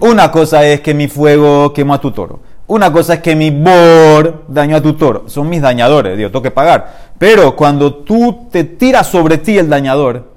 Una 0.00 0.30
cosa 0.30 0.64
es 0.64 0.80
que 0.80 0.94
mi 0.94 1.08
fuego 1.08 1.72
quemó 1.72 1.94
a 1.94 2.00
tu 2.00 2.12
toro. 2.12 2.40
Una 2.66 2.92
cosa 2.92 3.14
es 3.14 3.20
que 3.20 3.34
mi 3.36 3.50
bor 3.50 4.44
dañó 4.48 4.76
a 4.76 4.80
tu 4.80 4.94
toro. 4.94 5.24
Son 5.28 5.48
mis 5.48 5.60
dañadores, 5.60 6.16
digo, 6.16 6.30
tengo 6.30 6.42
que 6.42 6.50
pagar. 6.50 7.12
Pero 7.18 7.54
cuando 7.56 7.94
tú 7.96 8.48
te 8.50 8.64
tiras 8.64 9.06
sobre 9.06 9.38
ti 9.38 9.58
el 9.58 9.68
dañador, 9.68 10.30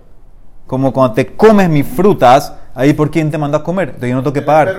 como 0.68 0.92
cuando 0.92 1.14
te 1.14 1.36
comes 1.36 1.70
mis 1.70 1.86
frutas, 1.88 2.54
ahí 2.74 2.94
por 2.94 3.10
quién 3.12 3.30
te 3.32 3.38
mandó 3.38 3.58
a 3.58 3.64
comer. 3.64 3.90
Entonces 3.90 4.10
yo 4.10 4.16
no 4.16 4.22
tengo 4.24 4.34
que 4.34 4.42
pagar. 4.42 4.76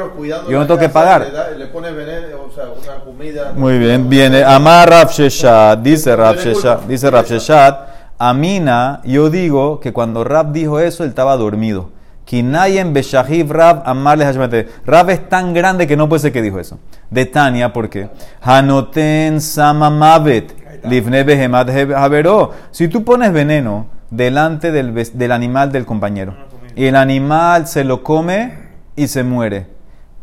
Yo 0.48 0.58
no 0.58 0.66
tengo 0.66 0.78
que 0.80 0.88
pagar. 0.88 1.22
Le, 1.22 1.30
da- 1.30 1.50
le 1.50 1.66
pone 1.68 1.92
veneno, 1.92 2.26
o 2.50 2.52
sea, 2.54 2.64
una 2.64 3.04
comida. 3.04 3.52
Muy 3.56 3.78
bien, 3.78 4.08
viene 4.08 4.42
Amar 4.44 4.90
Rav 4.90 5.10
Sheshat, 5.10 5.78
dice 5.80 6.14
Rav 6.14 6.34
Tiene 6.36 6.52
Sheshat, 6.54 6.76
culpa. 6.78 6.88
dice 6.92 7.10
Rav 7.10 7.24
Sheshat, 7.26 7.80
Amina, 8.18 9.00
yo 9.04 9.30
digo 9.30 9.78
que 9.80 9.92
cuando 9.92 10.24
Rav 10.24 10.52
dijo 10.52 10.80
eso, 10.80 11.04
él 11.04 11.10
estaba 11.10 11.36
dormido. 11.36 11.90
Kinayem 12.26 12.92
Beshahiv 12.92 13.50
Rav 13.52 13.82
Amar 13.86 14.18
Lehashmete. 14.18 14.68
Rav 14.84 15.08
es 15.10 15.28
tan 15.28 15.54
grande 15.54 15.86
que 15.86 15.96
no 15.96 16.08
puede 16.08 16.20
ser 16.20 16.32
que 16.32 16.42
dijo 16.42 16.58
eso. 16.58 16.78
De 17.08 17.24
Tania, 17.24 17.72
¿por 17.72 17.88
qué? 17.88 18.08
Hanoten 18.42 19.40
Samamavet, 19.40 20.52
Livne 20.84 21.22
Behemat 21.22 21.70
Haveró. 21.96 22.50
Si 22.72 22.88
tú 22.88 23.04
pones 23.04 23.32
veneno 23.32 23.86
delante 24.10 24.72
del, 24.72 25.32
animal 25.32 25.70
del 25.70 25.86
compañero 25.86 26.34
y 26.74 26.86
el 26.86 26.96
animal 26.96 27.68
se 27.68 27.84
lo 27.84 28.02
come 28.02 28.58
y 28.96 29.06
se 29.06 29.22
muere. 29.22 29.68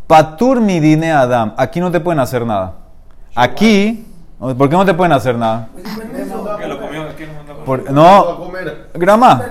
Patur 0.06 0.60
midine 0.60 1.14
Adam. 1.14 1.54
Aquí 1.58 1.80
no 1.80 1.90
te 1.90 2.02
pueden 2.02 2.20
hacer 2.20 2.46
nada. 2.46 2.74
Aquí, 3.34 4.06
¿por 4.40 4.70
qué 4.70 4.76
no 4.76 4.86
te 4.86 4.94
pueden 4.94 5.14
hacer 5.14 5.38
nada? 5.38 5.70
Por- 7.66 7.90
No. 7.92 8.52
grama. 8.94 9.42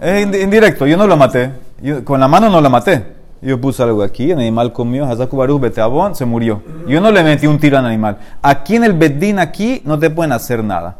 Es 0.00 0.26
indi- 0.26 0.42
indirecto, 0.42 0.86
yo 0.86 0.98
no 0.98 1.06
lo 1.06 1.16
maté. 1.16 1.50
Yo- 1.84 2.02
con 2.02 2.18
la 2.18 2.26
mano 2.28 2.48
no 2.48 2.62
la 2.62 2.70
maté. 2.70 3.04
Yo 3.42 3.60
puse 3.60 3.82
algo 3.82 4.02
aquí, 4.02 4.30
el 4.30 4.38
animal 4.38 4.72
comió, 4.72 5.04
Hazaku 5.04 5.36
Baruch 5.36 5.60
Beteabón, 5.60 6.14
se 6.14 6.24
murió. 6.24 6.62
Yo 6.88 6.98
no 6.98 7.10
le 7.10 7.22
metí 7.22 7.46
un 7.46 7.58
tiro 7.58 7.76
al 7.76 7.84
animal. 7.84 8.16
Aquí 8.40 8.76
en 8.76 8.84
el 8.84 8.94
Bedín, 8.94 9.38
aquí, 9.38 9.82
no 9.84 9.98
te 9.98 10.08
pueden 10.08 10.32
hacer 10.32 10.64
nada. 10.64 10.96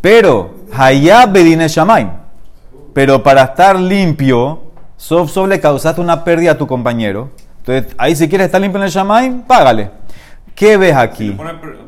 Pero, 0.00 0.50
Hayab 0.76 1.30
Bedín 1.30 1.60
es 1.60 1.70
Shamaim. 1.72 2.08
Pero 2.92 3.22
para 3.22 3.44
estar 3.44 3.78
limpio, 3.78 4.62
sof 4.96 5.30
sof 5.30 5.46
le 5.46 5.60
causaste 5.60 6.00
una 6.00 6.24
pérdida 6.24 6.52
a 6.52 6.58
tu 6.58 6.66
compañero. 6.66 7.30
Entonces, 7.58 7.94
ahí 7.96 8.16
si 8.16 8.28
quieres 8.28 8.46
estar 8.46 8.60
limpio 8.60 8.80
en 8.80 8.86
el 8.86 8.90
Shamaim, 8.90 9.42
págale. 9.42 9.90
¿Qué 10.56 10.76
ves 10.76 10.96
aquí? 10.96 11.36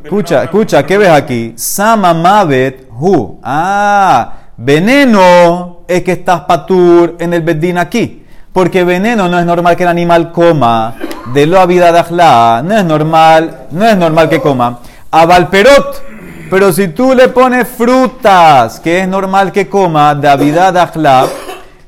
Escucha, 0.04 0.44
escucha, 0.44 0.86
¿qué 0.86 0.96
ves 0.96 1.08
aquí? 1.08 1.54
Sama 1.56 2.14
Mavet 2.14 2.88
Hu. 3.00 3.40
Ah, 3.42 4.32
veneno 4.56 5.80
es 5.88 6.04
que 6.04 6.12
estás 6.12 6.42
patur 6.42 7.16
en 7.18 7.34
el 7.34 7.42
bedín 7.42 7.78
aquí. 7.78 8.26
Porque 8.52 8.84
veneno 8.84 9.28
no 9.28 9.38
es 9.38 9.46
normal 9.46 9.76
que 9.76 9.82
el 9.84 9.88
animal 9.88 10.32
coma. 10.32 10.94
De 11.32 11.46
lo 11.46 11.66
vida 11.66 11.92
de 11.92 11.98
ajla, 11.98 12.62
no 12.64 12.76
es 12.76 12.84
normal, 12.84 13.66
no 13.70 13.86
es 13.86 13.96
normal 13.96 14.28
que 14.28 14.40
coma. 14.40 14.80
A 15.10 15.26
Valperot. 15.26 16.02
Pero 16.50 16.72
si 16.72 16.88
tú 16.88 17.14
le 17.14 17.28
pones 17.28 17.68
frutas, 17.68 18.80
que 18.80 19.00
es 19.00 19.08
normal 19.08 19.52
que 19.52 19.68
coma, 19.68 20.14
de 20.14 20.34
vida 20.36 20.72
de 20.72 20.80
ajla, 20.80 21.26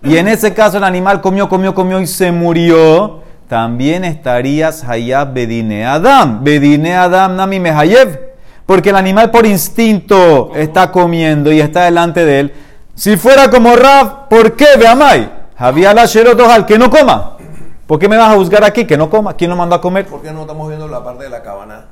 y 0.02 0.16
en 0.16 0.28
ese 0.28 0.52
caso 0.52 0.76
el 0.76 0.84
animal 0.84 1.20
comió, 1.20 1.48
comió, 1.48 1.74
comió 1.74 2.00
y 2.00 2.06
se 2.06 2.30
murió, 2.30 3.20
también 3.48 4.04
estarías 4.04 4.84
hayab 4.84 5.32
bedine 5.32 5.84
adam. 5.84 6.44
Bedine 6.44 6.94
adam 6.94 7.36
nami 7.36 7.58
mehayev. 7.58 8.30
Porque 8.64 8.90
el 8.90 8.96
animal 8.96 9.32
por 9.32 9.44
instinto 9.44 10.52
está 10.54 10.92
comiendo 10.92 11.50
y 11.50 11.60
está 11.60 11.84
delante 11.84 12.24
de 12.24 12.40
él. 12.40 12.54
Si 12.94 13.16
fuera 13.16 13.50
como 13.50 13.74
Raf, 13.74 14.28
¿por 14.28 14.54
qué, 14.54 14.66
Beamai? 14.78 15.39
Había 15.60 15.92
la 15.92 16.04
al 16.54 16.64
que 16.64 16.78
no 16.78 16.88
coma. 16.88 17.36
¿Por 17.86 17.98
qué 17.98 18.08
me 18.08 18.16
vas 18.16 18.32
a 18.32 18.36
juzgar 18.36 18.64
aquí 18.64 18.86
que 18.86 18.96
no 18.96 19.10
coma? 19.10 19.34
¿Quién 19.34 19.50
lo 19.50 19.56
mandó 19.56 19.74
a 19.76 19.80
comer? 19.80 20.06
¿Por 20.06 20.22
qué 20.22 20.32
no 20.32 20.40
estamos 20.42 20.66
viendo 20.68 20.88
la 20.88 21.04
parte 21.04 21.24
de 21.24 21.28
la 21.30 21.42
cabana? 21.42 21.84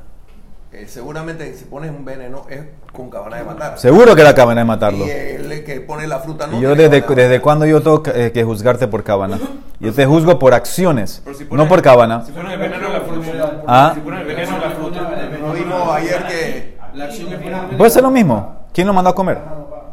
Eh, 0.72 0.86
seguramente 0.88 1.54
si 1.54 1.64
pones 1.64 1.90
un 1.90 2.02
veneno 2.04 2.46
es 2.48 2.60
con 2.92 3.10
cabana 3.10 3.36
de 3.36 3.44
matar. 3.44 3.78
Seguro 3.78 4.16
que 4.16 4.22
la 4.22 4.34
cabana 4.34 4.62
de 4.62 4.64
matarlo. 4.64 5.06
Y 5.06 5.10
el 5.10 5.64
que 5.64 5.80
pone 5.82 6.06
la 6.06 6.18
fruta 6.18 6.46
no. 6.46 6.58
Y 6.58 6.62
yo 6.62 6.74
desde, 6.74 7.02
desde 7.02 7.40
cuándo 7.42 7.66
yo 7.66 7.82
tengo 7.82 8.02
que, 8.02 8.26
eh, 8.26 8.32
que 8.32 8.42
juzgarte 8.42 8.88
por 8.88 9.04
cabana. 9.04 9.38
Yo 9.80 9.92
te 9.92 10.06
juzgo 10.06 10.38
por 10.38 10.54
acciones, 10.54 11.22
si 11.36 11.44
no 11.44 11.48
pones- 11.50 11.68
por 11.68 11.82
cabana. 11.82 12.24
Si 12.24 12.32
pones 12.32 12.52
el 12.54 12.58
veneno 12.58 12.86
en 12.86 12.92
la 12.94 13.00
fruta. 13.00 13.62
Ah. 13.66 13.92
Si 13.94 14.00
pones 14.00 14.20
el 14.20 14.26
veneno 14.26 14.54
en 14.56 14.60
la 14.62 14.70
fruta. 14.70 15.00
No 15.42 15.52
vimos 15.52 15.88
ayer 15.92 16.26
que 16.26 16.78
La 16.94 17.04
acción 17.04 17.30
veneno. 17.30 17.68
Puede 17.76 17.90
ser 17.90 18.02
lo 18.02 18.10
mismo. 18.10 18.56
¿Quién 18.72 18.86
lo 18.86 18.94
mandó 18.94 19.10
a 19.10 19.14
comer? 19.14 19.38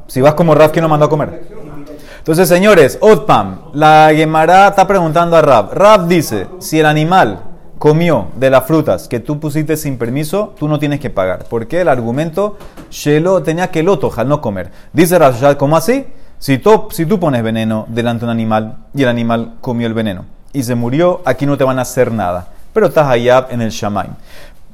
Si 0.07 0.21
vas 0.21 0.33
como 0.33 0.55
Raf, 0.55 0.71
¿quién 0.71 0.83
lo 0.83 0.89
mandó 0.89 1.07
a 1.07 1.09
comer? 1.09 1.43
Entonces, 2.25 2.49
señores, 2.49 2.97
Otpam, 3.01 3.59
la 3.73 4.09
Gemara 4.11 4.69
está 4.69 4.87
preguntando 4.87 5.37
a 5.37 5.43
Rab. 5.43 5.71
Rab 5.75 6.07
dice, 6.07 6.47
si 6.57 6.79
el 6.79 6.87
animal 6.87 7.39
comió 7.77 8.29
de 8.35 8.49
las 8.49 8.65
frutas 8.65 9.07
que 9.07 9.19
tú 9.19 9.39
pusiste 9.39 9.77
sin 9.77 9.99
permiso, 9.99 10.55
tú 10.57 10.67
no 10.67 10.79
tienes 10.79 10.99
que 10.99 11.11
pagar. 11.11 11.45
Porque 11.47 11.81
el 11.81 11.87
argumento, 11.87 12.57
Shelo 12.89 13.43
tenía 13.43 13.69
que 13.69 13.81
el 13.81 13.89
al 13.89 14.27
no 14.27 14.41
comer. 14.41 14.71
Dice 14.91 15.19
Rashad, 15.19 15.57
¿cómo 15.57 15.77
así? 15.77 16.07
Si 16.39 16.57
tú, 16.57 16.87
si 16.89 17.05
tú 17.05 17.19
pones 17.19 17.43
veneno 17.43 17.85
delante 17.89 18.21
de 18.21 18.31
un 18.31 18.31
animal 18.31 18.77
y 18.95 19.03
el 19.03 19.09
animal 19.09 19.57
comió 19.61 19.85
el 19.85 19.93
veneno 19.93 20.25
y 20.51 20.63
se 20.63 20.73
murió, 20.73 21.21
aquí 21.25 21.45
no 21.45 21.59
te 21.59 21.63
van 21.63 21.77
a 21.77 21.83
hacer 21.83 22.11
nada. 22.11 22.47
Pero 22.73 22.87
estás 22.87 23.07
allá 23.07 23.45
en 23.51 23.61
el 23.61 23.69
Shamaim. 23.69 24.13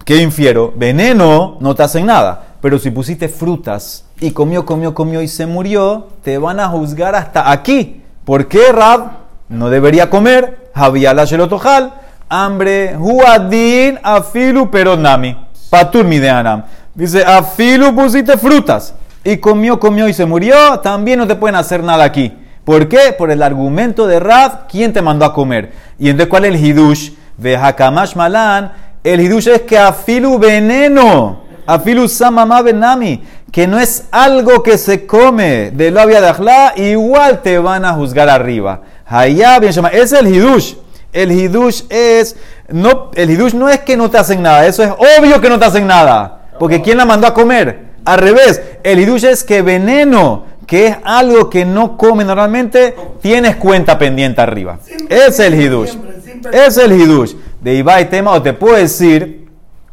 ¿Qué 0.06 0.16
infiero? 0.22 0.72
Veneno 0.74 1.58
no 1.60 1.76
te 1.76 1.84
hacen 1.84 2.06
nada. 2.06 2.51
Pero 2.62 2.78
si 2.78 2.92
pusiste 2.92 3.28
frutas 3.28 4.06
y 4.20 4.32
comió, 4.32 4.66
comió, 4.66 4.94
comió 4.94 5.22
y 5.22 5.28
se 5.28 5.48
murió, 5.48 6.10
te 6.24 6.38
van 6.38 6.60
a 6.60 6.68
juzgar 6.68 7.16
hasta 7.16 7.52
aquí. 7.52 8.02
¿Por 8.24 8.48
qué 8.48 8.72
Rab 8.72 9.12
no 9.50 9.70
debería 9.70 10.10
comer? 10.10 10.70
Javiala 10.76 11.26
Shelotojal, 11.26 11.94
hambre, 12.30 12.96
huadin, 12.98 14.00
afilu, 14.04 14.70
pero 14.70 14.96
nami. 14.96 15.36
Patur 15.70 16.06
mi 16.06 16.20
de 16.20 16.30
Anam. 16.30 16.64
Dice, 16.94 17.26
afilu 17.26 17.96
pusiste 17.96 18.38
frutas 18.38 18.94
y 19.24 19.38
comió, 19.38 19.80
comió 19.80 20.08
y 20.08 20.14
se 20.14 20.26
murió, 20.26 20.80
también 20.80 21.20
no 21.20 21.28
te 21.28 21.36
pueden 21.36 21.56
hacer 21.56 21.84
nada 21.84 22.04
aquí. 22.04 22.32
¿Por 22.64 22.88
qué? 22.88 23.14
Por 23.18 23.32
el 23.32 23.42
argumento 23.42 24.06
de 24.06 24.20
Rab, 24.20 24.68
¿quién 24.68 24.94
te 24.94 25.02
mandó 25.02 25.26
a 25.26 25.34
comer? 25.34 25.72
Y 25.98 26.10
entonces, 26.10 26.30
¿cuál 26.30 26.46
es 26.46 26.54
el 26.54 26.64
hidush? 26.64 27.12
De 27.38 27.58
Hakamash 27.58 28.16
Malan, 28.16 28.72
el 29.04 29.20
hidush 29.20 29.48
es 29.48 29.62
que 29.62 29.80
afilu 29.80 30.38
veneno, 30.38 31.42
benami, 31.78 33.24
que 33.52 33.68
no 33.68 33.80
es 33.80 34.06
algo 34.12 34.64
que 34.64 34.78
se 34.78 35.06
come 35.06 35.72
de 35.72 35.92
la 35.92 36.06
vía 36.06 36.22
de 36.22 36.30
Ajla, 36.30 36.74
igual 36.76 37.42
te 37.42 37.60
van 37.60 37.86
a 37.86 37.94
juzgar 37.94 38.30
arriba. 38.30 38.82
Hayá, 39.06 39.60
bien 39.60 39.72
llama, 39.74 39.90
es 39.90 40.14
el 40.14 40.28
hidush. 40.28 40.76
El 41.14 41.32
hidush 41.32 41.84
es, 41.90 42.38
no, 42.70 43.12
el 43.14 43.30
hidush 43.30 43.54
no 43.54 43.70
es 43.70 43.80
que 43.80 43.98
no 43.98 44.10
te 44.10 44.18
hacen 44.18 44.42
nada, 44.42 44.66
eso 44.66 44.84
es 44.84 44.92
obvio 44.92 45.42
que 45.42 45.50
no 45.50 45.60
te 45.60 45.66
hacen 45.66 45.86
nada, 45.86 46.44
porque 46.58 46.82
¿quién 46.82 46.98
la 46.98 47.06
mandó 47.06 47.28
a 47.28 47.34
comer? 47.34 47.92
Al 48.06 48.20
revés, 48.20 48.62
el 48.84 49.00
hidush 49.00 49.26
es 49.26 49.44
que 49.44 49.62
veneno, 49.62 50.46
que 50.66 50.88
es 50.88 50.98
algo 51.04 51.50
que 51.50 51.66
no 51.66 51.98
come 51.98 52.24
normalmente, 52.24 52.96
tienes 53.22 53.58
cuenta 53.58 54.00
pendiente 54.00 54.40
arriba. 54.40 54.80
Es 55.10 55.40
el 55.40 55.62
hidush. 55.62 55.90
Siempre, 55.90 56.22
siempre. 56.22 56.52
Ese 56.58 56.68
es 56.68 56.78
el 56.78 56.94
hidush. 56.94 57.34
De 57.60 57.76
Ibai 57.76 58.10
tema, 58.10 58.32
o 58.32 58.42
te 58.42 58.54
puedo 58.54 58.78
decir, 58.78 59.41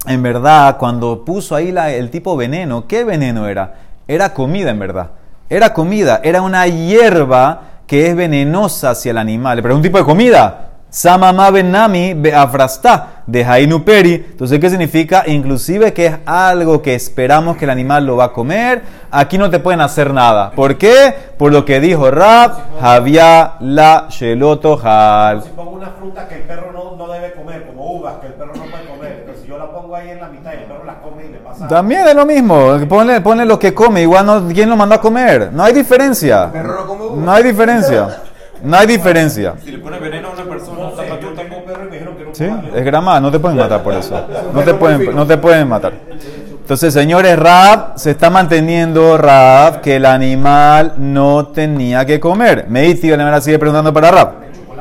en 0.06 0.22
verdad, 0.22 0.76
cuando 0.78 1.24
puso 1.24 1.54
ahí 1.54 1.74
el 1.76 2.10
tipo 2.10 2.36
veneno, 2.36 2.86
¿qué 2.86 3.04
veneno 3.04 3.48
era? 3.48 3.74
Era 4.06 4.32
comida, 4.32 4.70
en 4.70 4.78
verdad. 4.78 5.10
Era 5.50 5.72
comida, 5.72 6.20
era 6.22 6.42
una 6.42 6.66
hierba 6.66 7.62
que 7.86 8.06
es 8.08 8.16
venenosa 8.16 8.90
hacia 8.90 9.10
el 9.10 9.18
animal. 9.18 9.60
Pero 9.62 9.74
es 9.74 9.76
un 9.76 9.82
tipo 9.82 9.98
de 9.98 10.04
comida. 10.04 10.67
Samama 10.90 11.50
benami 11.50 12.14
beafrasta 12.14 13.22
de 13.26 13.44
Hainu 13.44 13.84
Peri. 13.84 14.14
Entonces, 14.14 14.58
¿qué 14.58 14.70
significa? 14.70 15.24
Inclusive 15.26 15.92
que 15.92 16.06
es 16.06 16.14
algo 16.24 16.80
que 16.80 16.94
esperamos 16.94 17.58
que 17.58 17.66
el 17.66 17.70
animal 17.70 18.06
lo 18.06 18.16
va 18.16 18.24
a 18.24 18.32
comer. 18.32 18.82
Aquí 19.10 19.36
no 19.36 19.50
te 19.50 19.58
pueden 19.58 19.82
hacer 19.82 20.14
nada. 20.14 20.50
¿Por 20.52 20.78
qué? 20.78 21.14
Por 21.36 21.52
lo 21.52 21.66
que 21.66 21.78
dijo 21.80 22.10
Rab, 22.10 22.52
Javia 22.80 23.56
la 23.60 24.06
Sheloto 24.08 24.80
Hal. 24.82 25.42
Si 25.42 25.50
pongo 25.50 25.72
una 25.72 25.88
fruta 25.88 26.26
que 26.26 26.36
el 26.36 26.42
perro 26.42 26.72
no, 26.72 26.96
no 26.96 27.12
debe 27.12 27.32
comer, 27.34 27.66
como 27.66 27.92
uvas 27.92 28.14
que 28.22 28.28
el 28.28 28.32
perro 28.32 28.54
no 28.56 28.64
puede 28.64 28.86
comer, 28.86 29.16
entonces 29.20 29.42
si 29.42 29.48
yo 29.48 29.58
la 29.58 29.70
pongo 29.70 29.94
ahí 29.94 30.08
en 30.08 30.20
la 30.20 30.28
mitad 30.28 30.52
y 30.54 30.62
el 30.62 30.64
perro 30.64 30.84
las 30.84 30.96
come 30.96 31.26
y 31.26 31.32
le 31.32 31.38
pasa. 31.38 31.68
También 31.68 32.08
es 32.08 32.14
lo 32.14 32.24
mismo. 32.24 32.78
Ponle, 32.88 33.20
ponle 33.20 33.44
lo 33.44 33.58
que 33.58 33.74
come. 33.74 34.00
Igual 34.00 34.24
no, 34.24 34.48
¿quién 34.48 34.70
lo 34.70 34.76
mandó 34.76 34.94
a 34.94 35.00
comer? 35.02 35.50
No 35.52 35.64
hay 35.64 35.74
diferencia. 35.74 36.50
perro 36.50 36.80
no 36.80 36.86
come 36.86 37.04
uva. 37.04 37.24
No 37.26 37.32
hay 37.32 37.42
diferencia. 37.44 38.22
No 38.62 38.76
hay 38.76 38.86
diferencia. 38.86 39.54
Si 39.64 39.70
le 39.70 39.78
pones 39.78 40.00
veneno 40.00 40.28
a 40.28 40.32
una 40.32 40.44
persona, 40.44 40.78
No 40.78 40.90
sé, 40.90 40.96
tapa 40.96 41.20
yo 41.20 41.28
tú 41.28 41.34
tengo 41.34 41.36
también. 41.36 41.60
un 41.60 41.64
perro 41.66 41.82
y 41.82 41.86
me 41.86 41.92
dijeron 41.92 42.16
que 42.16 42.24
no 42.24 42.34
¿Sí? 42.34 42.68
Es 42.74 42.84
grama, 42.84 43.20
no 43.20 43.30
te 43.30 43.38
pueden 43.38 43.58
matar 43.58 43.82
por 43.82 43.94
eso. 43.94 44.26
No 44.52 44.62
te 44.62 44.74
pueden, 44.74 45.14
no 45.14 45.26
te 45.26 45.36
pueden 45.36 45.68
matar. 45.68 45.92
Entonces, 46.60 46.92
señores, 46.92 47.38
Rab 47.38 47.98
se 47.98 48.10
está 48.10 48.28
manteniendo 48.28 49.16
Rab 49.16 49.80
que 49.80 49.96
el 49.96 50.04
animal 50.04 50.94
no 50.98 51.46
tenía 51.46 52.04
que 52.04 52.20
comer. 52.20 52.66
Meiti, 52.68 53.08
la 53.08 53.16
manera 53.16 53.40
sigue 53.40 53.58
preguntando 53.58 53.92
para 53.92 54.10
Rab. 54.10 54.32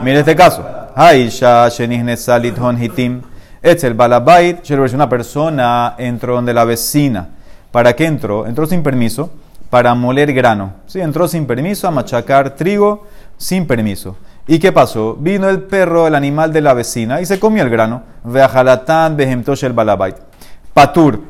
Mire 0.01 0.19
este 0.19 0.35
caso. 0.35 0.65
Aisha, 0.95 1.69
Salit 1.69 2.57
Hon 2.59 2.81
Hitim. 2.81 3.21
Etzel 3.61 3.93
Balabait, 3.93 4.63
Shelber, 4.63 4.93
una 4.93 5.09
persona 5.09 5.95
entró 5.97 6.35
donde 6.35 6.53
la 6.53 6.65
vecina. 6.65 7.29
¿Para 7.71 7.95
qué 7.95 8.05
entró? 8.05 8.45
Entró 8.47 8.65
sin 8.65 8.83
permiso 8.83 9.29
para 9.69 9.93
moler 9.93 10.33
grano. 10.33 10.73
Sí, 10.85 11.01
entró 11.01 11.27
sin 11.27 11.45
permiso 11.45 11.87
a 11.87 11.91
machacar 11.91 12.51
trigo 12.51 13.05
sin 13.37 13.65
permiso. 13.67 14.17
¿Y 14.47 14.59
qué 14.59 14.71
pasó? 14.71 15.15
Vino 15.19 15.49
el 15.49 15.63
perro, 15.63 16.07
el 16.07 16.15
animal 16.15 16.53
de 16.53 16.61
la 16.61 16.73
vecina, 16.73 17.19
y 17.21 17.25
se 17.25 17.39
comió 17.39 17.63
el 17.63 17.69
grano. 17.69 18.03
Veajalatan 18.23 19.17
behemtosh 19.17 19.65
el 19.65 19.73
balabait. 19.73 20.15
Patur. 20.73 21.21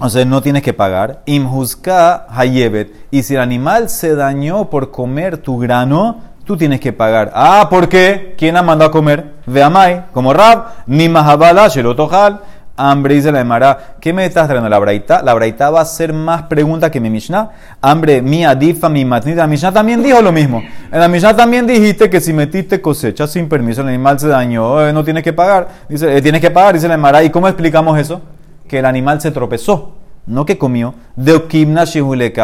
O 0.00 0.08
sea, 0.08 0.24
no 0.24 0.42
tienes 0.42 0.62
que 0.62 0.72
pagar. 0.72 1.22
Imhuska 1.26 2.26
hayebet. 2.28 3.06
Y 3.10 3.22
si 3.22 3.34
el 3.34 3.40
animal 3.40 3.88
se 3.88 4.14
dañó 4.14 4.70
por 4.70 4.90
comer 4.90 5.38
tu 5.38 5.58
grano, 5.58 6.20
tú 6.44 6.56
tienes 6.56 6.80
que 6.80 6.92
pagar. 6.92 7.32
Ah, 7.34 7.66
¿por 7.68 7.88
qué? 7.88 8.34
¿Quién 8.38 8.54
la 8.54 8.62
mandó 8.62 8.84
a 8.84 8.90
comer? 8.90 9.34
Veamai, 9.46 10.06
como 10.12 10.32
Rab, 10.32 10.66
ni 10.86 11.08
mahabala, 11.08 11.68
shelotojal. 11.68 12.40
Hambre, 12.76 13.14
dice 13.14 13.32
la 13.32 13.40
Emara. 13.40 13.96
¿Qué 14.00 14.12
me 14.12 14.26
estás 14.26 14.46
trayendo 14.46 14.68
la 14.68 14.78
braita? 14.78 15.22
La 15.22 15.32
braita 15.32 15.70
va 15.70 15.80
a 15.80 15.84
ser 15.86 16.12
más 16.12 16.42
pregunta 16.42 16.90
que 16.90 17.00
mi 17.00 17.08
Mishnah. 17.08 17.50
Hambre, 17.80 18.20
mi 18.20 18.44
adifa, 18.44 18.90
mi 18.90 19.04
matnita. 19.04 19.42
La 19.42 19.46
Mishnah 19.46 19.72
también 19.72 20.02
dijo 20.02 20.20
lo 20.20 20.30
mismo. 20.30 20.62
En 20.92 21.00
la 21.00 21.08
Mishnah 21.08 21.34
también 21.34 21.66
dijiste 21.66 22.10
que 22.10 22.20
si 22.20 22.34
metiste 22.34 22.82
cosecha 22.82 23.26
sin 23.26 23.48
permiso, 23.48 23.80
el 23.80 23.88
animal 23.88 24.20
se 24.20 24.28
dañó, 24.28 24.86
eh, 24.86 24.92
no 24.92 25.04
tienes 25.04 25.22
que 25.22 25.32
pagar. 25.32 25.68
Dice, 25.88 26.16
eh, 26.16 26.20
tienes 26.20 26.42
que 26.42 26.50
pagar, 26.50 26.74
dice 26.74 26.86
la 26.86 26.94
Emara. 26.94 27.22
¿Y 27.22 27.30
cómo 27.30 27.48
explicamos 27.48 27.98
eso? 27.98 28.20
Que 28.68 28.80
el 28.80 28.84
animal 28.84 29.22
se 29.22 29.30
tropezó, 29.30 29.94
no 30.26 30.44
que 30.44 30.58
comió. 30.58 30.94
De 31.16 31.32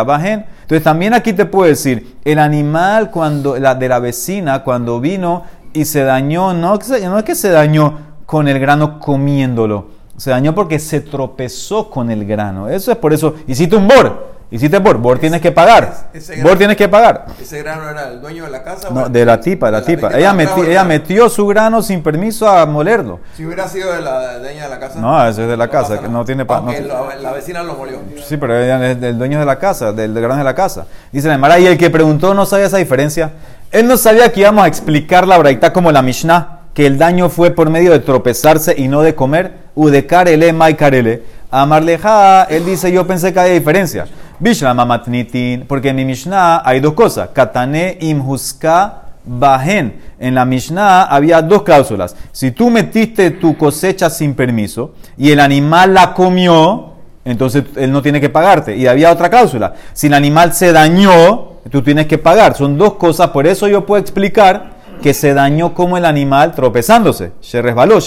bajen. 0.07 0.47
Entonces 0.62 0.83
también 0.83 1.12
aquí 1.12 1.35
te 1.35 1.45
puedo 1.45 1.68
decir, 1.68 2.16
el 2.25 2.38
animal 2.38 3.11
cuando, 3.11 3.59
la, 3.59 3.75
de 3.75 3.88
la 3.88 3.99
vecina, 3.99 4.62
cuando 4.62 4.99
vino 4.99 5.42
y 5.75 5.85
se 5.85 6.05
dañó, 6.05 6.55
no, 6.55 6.79
no 6.79 7.18
es 7.18 7.25
que 7.25 7.35
se 7.35 7.51
dañó 7.51 7.99
con 8.25 8.49
el 8.49 8.59
grano 8.59 8.99
comiéndolo. 8.99 10.01
Se 10.16 10.31
dañó 10.31 10.55
porque 10.55 10.79
se 10.79 11.01
tropezó 11.01 11.90
con 11.90 12.11
el 12.11 12.25
grano. 12.27 12.68
Eso 12.68 12.92
es 12.92 12.98
por 12.98 13.12
eso. 13.12 13.35
Hiciste 13.46 13.77
un 13.77 13.88
bor. 13.88 14.33
Hiciste 14.51 14.79
bor, 14.81 14.98
bor 14.98 15.18
tienes 15.18 15.40
que 15.40 15.51
pagar. 15.51 16.11
Ese 16.12 16.35
Bor 16.35 16.42
grano- 16.44 16.59
tienes 16.59 16.77
que 16.77 16.87
pagar. 16.87 17.25
¿Ese 17.40 17.62
grano 17.62 17.88
era 17.88 18.09
el 18.09 18.20
dueño 18.20 18.44
de 18.44 18.51
la 18.51 18.62
casa? 18.62 18.90
No, 18.90 19.09
de 19.09 19.25
la 19.25 19.40
tipa, 19.40 19.66
de 19.66 19.72
la 19.72 19.83
tipa. 19.83 20.11
Ella, 20.14 20.85
metió 20.85 21.31
su 21.31 21.46
grano 21.46 21.81
sin 21.81 22.03
permiso 22.03 22.46
a 22.46 22.66
molerlo. 22.66 23.20
Si 23.35 23.46
hubiera 23.46 23.66
sido 23.66 23.90
de 23.94 24.03
la 24.03 24.38
dueña 24.40 24.64
de 24.64 24.68
la 24.68 24.79
casa. 24.79 25.01
No, 25.01 25.27
eso 25.27 25.40
es 25.44 25.48
de 25.48 25.57
la 25.57 25.68
casa, 25.68 25.98
que 25.98 26.07
no 26.07 26.22
tiene 26.27 26.44
pa- 26.44 26.61
no- 26.61 26.70
la, 26.70 27.16
la 27.16 27.33
vecina 27.33 27.62
lo 27.62 27.77
molió. 27.77 27.96
Sí, 28.29 28.37
pero 28.37 28.59
ella 28.62 28.90
es 28.90 29.01
del 29.01 29.16
dueño 29.16 29.38
de 29.38 29.46
la 29.46 29.59
casa, 29.59 29.90
del 29.94 30.12
grano 30.12 30.37
de 30.37 30.44
la 30.44 30.55
casa. 30.55 30.85
Dice 31.11 31.29
la 31.29 31.35
Emara, 31.37 31.59
y 31.59 31.66
el 31.66 31.79
que 31.79 31.88
preguntó 31.88 32.35
no 32.35 32.44
sabía 32.44 32.66
esa 32.66 32.77
diferencia. 32.77 33.33
Él 33.70 33.88
no 33.88 33.96
sabía 33.96 34.31
que 34.31 34.40
íbamos 34.40 34.64
a 34.64 34.68
explicar 34.68 35.27
la 35.27 35.38
braita 35.38 35.72
como 35.72 35.90
la 35.90 36.03
Mishnah, 36.03 36.59
que 36.74 36.87
el 36.87 36.98
daño 36.98 37.28
fue 37.28 37.50
por 37.50 37.70
medio 37.70 37.92
de 37.92 38.00
tropezarse 38.00 38.74
y 38.76 38.88
no 38.88 39.02
de 39.02 39.14
comer. 39.14 39.52
Udekarele, 39.74 40.52
maikarele. 40.52 41.22
Amarleja, 41.50 42.44
él 42.44 42.64
dice, 42.64 42.90
yo 42.90 43.06
pensé 43.06 43.32
que 43.32 43.40
había 43.40 43.52
diferencia. 43.52 44.06
Bishla 44.38 44.72
mamatnitin, 44.72 45.66
porque 45.66 45.90
en 45.90 45.96
mi 45.96 46.04
Mishnah 46.04 46.62
hay 46.64 46.80
dos 46.80 46.94
cosas. 46.94 47.28
Katane 47.32 47.98
imhuska 48.00 49.02
bajen. 49.24 50.00
En 50.18 50.35
la 50.35 50.44
Mishnah 50.44 51.04
había 51.04 51.42
dos 51.42 51.62
cláusulas. 51.62 52.16
Si 52.32 52.52
tú 52.52 52.70
metiste 52.70 53.30
tu 53.32 53.56
cosecha 53.56 54.08
sin 54.08 54.35
permiso 54.35 54.94
y 55.16 55.30
el 55.30 55.40
animal 55.40 55.94
la 55.94 56.14
comió, 56.14 56.92
entonces 57.24 57.64
él 57.76 57.92
no 57.92 58.02
tiene 58.02 58.20
que 58.20 58.30
pagarte. 58.30 58.76
Y 58.76 58.87
había 58.87 59.12
otra 59.12 59.28
cláusula. 59.30 59.74
Si 59.92 60.06
el 60.06 60.14
animal 60.14 60.54
se 60.54 60.72
dañó, 60.72 61.58
tú 61.70 61.82
tienes 61.82 62.06
que 62.06 62.18
pagar. 62.18 62.56
Son 62.56 62.78
dos 62.78 62.94
cosas. 62.94 63.28
Por 63.28 63.46
eso 63.46 63.68
yo 63.68 63.87
puedo 63.87 64.00
explicar 64.00 64.82
que 65.02 65.12
se 65.12 65.34
dañó 65.34 65.74
como 65.74 65.98
el 65.98 66.06
animal 66.06 66.52
tropezándose. 66.52 67.32
Se 67.40 67.60
resbaló. 67.60 67.98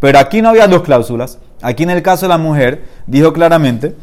Pero 0.00 0.18
aquí 0.18 0.42
no 0.42 0.50
había 0.50 0.66
dos 0.66 0.82
cláusulas. 0.82 1.38
Aquí 1.62 1.84
en 1.84 1.90
el 1.90 2.02
caso 2.02 2.26
de 2.26 2.30
la 2.30 2.38
mujer, 2.38 2.84
dijo 3.06 3.32
claramente, 3.32 3.96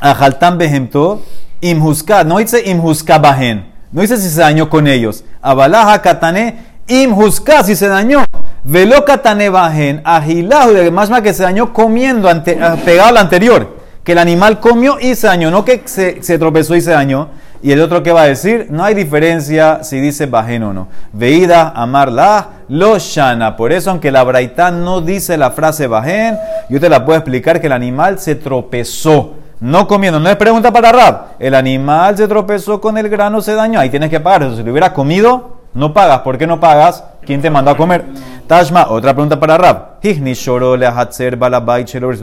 Ajaltan 0.00 0.58
behemto 0.58 1.22
imhuska. 1.60 2.24
No 2.24 2.38
dice 2.38 2.62
imhuska 2.68 3.18
bajen. 3.18 3.72
No 3.90 4.02
dice 4.02 4.16
si 4.18 4.28
se 4.28 4.40
dañó 4.40 4.68
con 4.68 4.86
ellos. 4.86 5.24
Abalaja 5.40 6.02
katane 6.02 6.58
imhuska 6.86 7.64
si 7.64 7.74
se 7.74 7.88
dañó. 7.88 8.24
Velo 8.64 9.04
katane 9.04 9.48
bajen. 9.48 10.02
Ajilahu. 10.04 10.72
de 10.72 10.90
Más 10.90 11.10
que 11.22 11.32
se 11.32 11.42
dañó 11.42 11.72
comiendo 11.72 12.28
ante, 12.28 12.58
ah, 12.62 12.76
pegado 12.84 13.08
al 13.08 13.16
anterior. 13.16 13.77
Que 14.08 14.12
el 14.12 14.18
animal 14.20 14.58
comió 14.58 14.98
y 14.98 15.14
se 15.16 15.26
dañó. 15.26 15.50
No 15.50 15.66
que 15.66 15.82
se, 15.84 16.22
se 16.22 16.38
tropezó 16.38 16.74
y 16.74 16.80
se 16.80 16.92
dañó. 16.92 17.28
Y 17.60 17.72
el 17.72 17.82
otro 17.82 18.02
que 18.02 18.10
va 18.10 18.22
a 18.22 18.24
decir, 18.24 18.68
no 18.70 18.82
hay 18.82 18.94
diferencia 18.94 19.84
si 19.84 20.00
dice 20.00 20.24
bajen 20.24 20.62
o 20.62 20.72
no. 20.72 20.88
Veida, 21.12 21.74
amarla, 21.76 22.48
lo 22.70 22.98
shana. 22.98 23.54
Por 23.54 23.70
eso, 23.70 23.90
aunque 23.90 24.10
la 24.10 24.24
braita 24.24 24.70
no 24.70 25.02
dice 25.02 25.36
la 25.36 25.50
frase 25.50 25.88
bajen, 25.88 26.38
yo 26.70 26.80
te 26.80 26.88
la 26.88 27.04
puedo 27.04 27.18
explicar 27.18 27.60
que 27.60 27.66
el 27.66 27.74
animal 27.74 28.18
se 28.18 28.34
tropezó. 28.34 29.34
No 29.60 29.86
comiendo, 29.86 30.18
no 30.18 30.30
es 30.30 30.36
pregunta 30.36 30.72
para 30.72 30.90
Rab. 30.90 31.26
El 31.38 31.54
animal 31.54 32.16
se 32.16 32.26
tropezó 32.26 32.80
con 32.80 32.96
el 32.96 33.10
grano, 33.10 33.42
se 33.42 33.52
dañó. 33.52 33.78
Ahí 33.78 33.90
tienes 33.90 34.08
que 34.08 34.20
pagar. 34.20 34.44
Eso, 34.44 34.56
si 34.56 34.62
lo 34.62 34.70
hubiera 34.70 34.94
comido, 34.94 35.58
no 35.74 35.92
pagas. 35.92 36.20
¿Por 36.20 36.38
qué 36.38 36.46
no 36.46 36.58
pagas? 36.58 37.04
¿Quién 37.26 37.42
te 37.42 37.50
mandó 37.50 37.72
a 37.72 37.76
comer? 37.76 38.06
Tashma, 38.46 38.86
otra 38.88 39.12
pregunta 39.12 39.38
para 39.38 39.58
Rab. 39.58 39.98
Si 40.00 40.14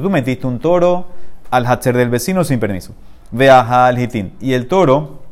tú 0.02 0.10
metiste 0.10 0.48
un 0.48 0.58
toro 0.58 1.06
al 1.56 1.65
hatzer 1.65 1.96
del 1.96 2.10
vecino 2.10 2.44
sin 2.44 2.60
permiso. 2.60 2.94
Veaja 3.32 3.88
al 3.88 4.00
hitín. 4.00 4.34
Y 4.39 4.54
el 4.54 4.68
toro 4.68 5.24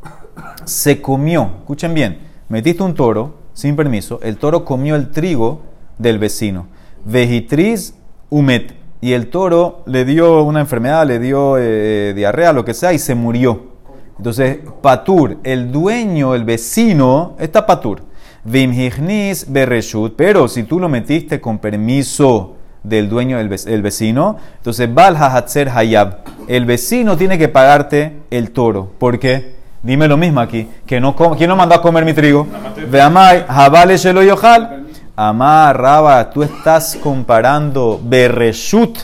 se 0.66 1.02
comió. 1.02 1.52
Escuchen 1.60 1.94
bien. 1.94 2.20
Metiste 2.50 2.84
un 2.84 2.94
toro 2.94 3.36
sin 3.54 3.76
permiso. 3.76 4.20
El 4.24 4.38
toro 4.38 4.66
comió 4.66 4.96
el 4.96 5.12
trigo 5.12 5.62
del 5.98 6.20
vecino. 6.20 6.68
Vejitriz 7.06 7.96
humet. 8.30 8.74
Y 9.02 9.14
el 9.14 9.30
toro 9.30 9.84
le 9.86 10.06
dio 10.06 10.44
una 10.44 10.62
enfermedad, 10.62 11.06
le 11.06 11.20
dio 11.20 11.58
eh, 11.58 12.14
diarrea, 12.16 12.54
lo 12.54 12.64
que 12.64 12.74
sea, 12.74 12.94
y 12.94 13.00
se 13.00 13.16
murió. 13.16 13.74
Entonces, 14.18 14.60
Patur, 14.82 15.40
el 15.44 15.74
dueño, 15.74 16.36
el 16.36 16.46
vecino, 16.46 17.36
está 17.38 17.66
Patur. 17.66 18.04
Vimhignis 18.46 19.52
bereshut, 19.52 20.16
pero 20.16 20.48
si 20.48 20.64
tú 20.64 20.80
lo 20.80 20.88
metiste 20.88 21.42
con 21.42 21.60
permiso 21.60 22.56
del 22.84 23.10
dueño 23.10 23.38
del 23.38 23.50
vec- 23.50 23.68
el 23.68 23.82
vecino, 23.82 24.38
entonces 24.58 24.94
Bal 24.94 25.16
Hatzer 25.18 25.70
Hayab, 25.70 26.18
el 26.48 26.66
vecino 26.66 27.18
tiene 27.18 27.38
que 27.38 27.48
pagarte 27.48 28.20
el 28.30 28.52
toro. 28.52 28.92
¿Por 29.00 29.20
qué? 29.20 29.56
Dime 29.82 30.08
lo 30.08 30.18
mismo 30.18 30.40
aquí, 30.40 30.68
que 30.86 31.00
no 31.00 31.16
¿quién 31.38 31.50
no 31.50 31.56
mandó 31.56 31.76
a 31.76 31.82
comer 31.82 32.06
mi 32.06 32.14
trigo? 32.14 32.48
Veamai, 32.90 33.46
Jabale 33.48 33.98
Shelo 33.98 34.24
Yohal. 34.24 34.82
Amar, 35.16 35.80
Raba, 35.80 36.32
tú 36.32 36.42
estás 36.42 36.98
comparando 37.02 38.02
Bereshut 38.04 38.98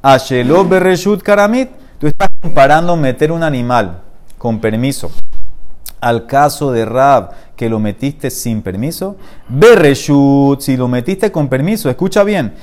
a 0.00 0.16
Shelo 0.16 0.64
Bereshut 0.64 1.20
Karamit. 1.22 1.68
Tú 1.98 2.06
estás 2.06 2.28
comparando 2.40 2.96
meter 2.96 3.30
un 3.30 3.42
animal 3.42 4.00
con 4.38 4.58
permiso 4.58 5.10
al 6.00 6.24
caso 6.24 6.72
de 6.72 6.86
Rab 6.86 7.32
que 7.54 7.68
lo 7.68 7.78
metiste 7.78 8.30
sin 8.30 8.62
permiso. 8.62 9.16
Bereshut, 9.50 10.62
si 10.62 10.78
lo 10.78 10.88
metiste 10.88 11.30
con 11.30 11.48
permiso, 11.48 11.90
escucha 11.90 12.24
bien. 12.24 12.54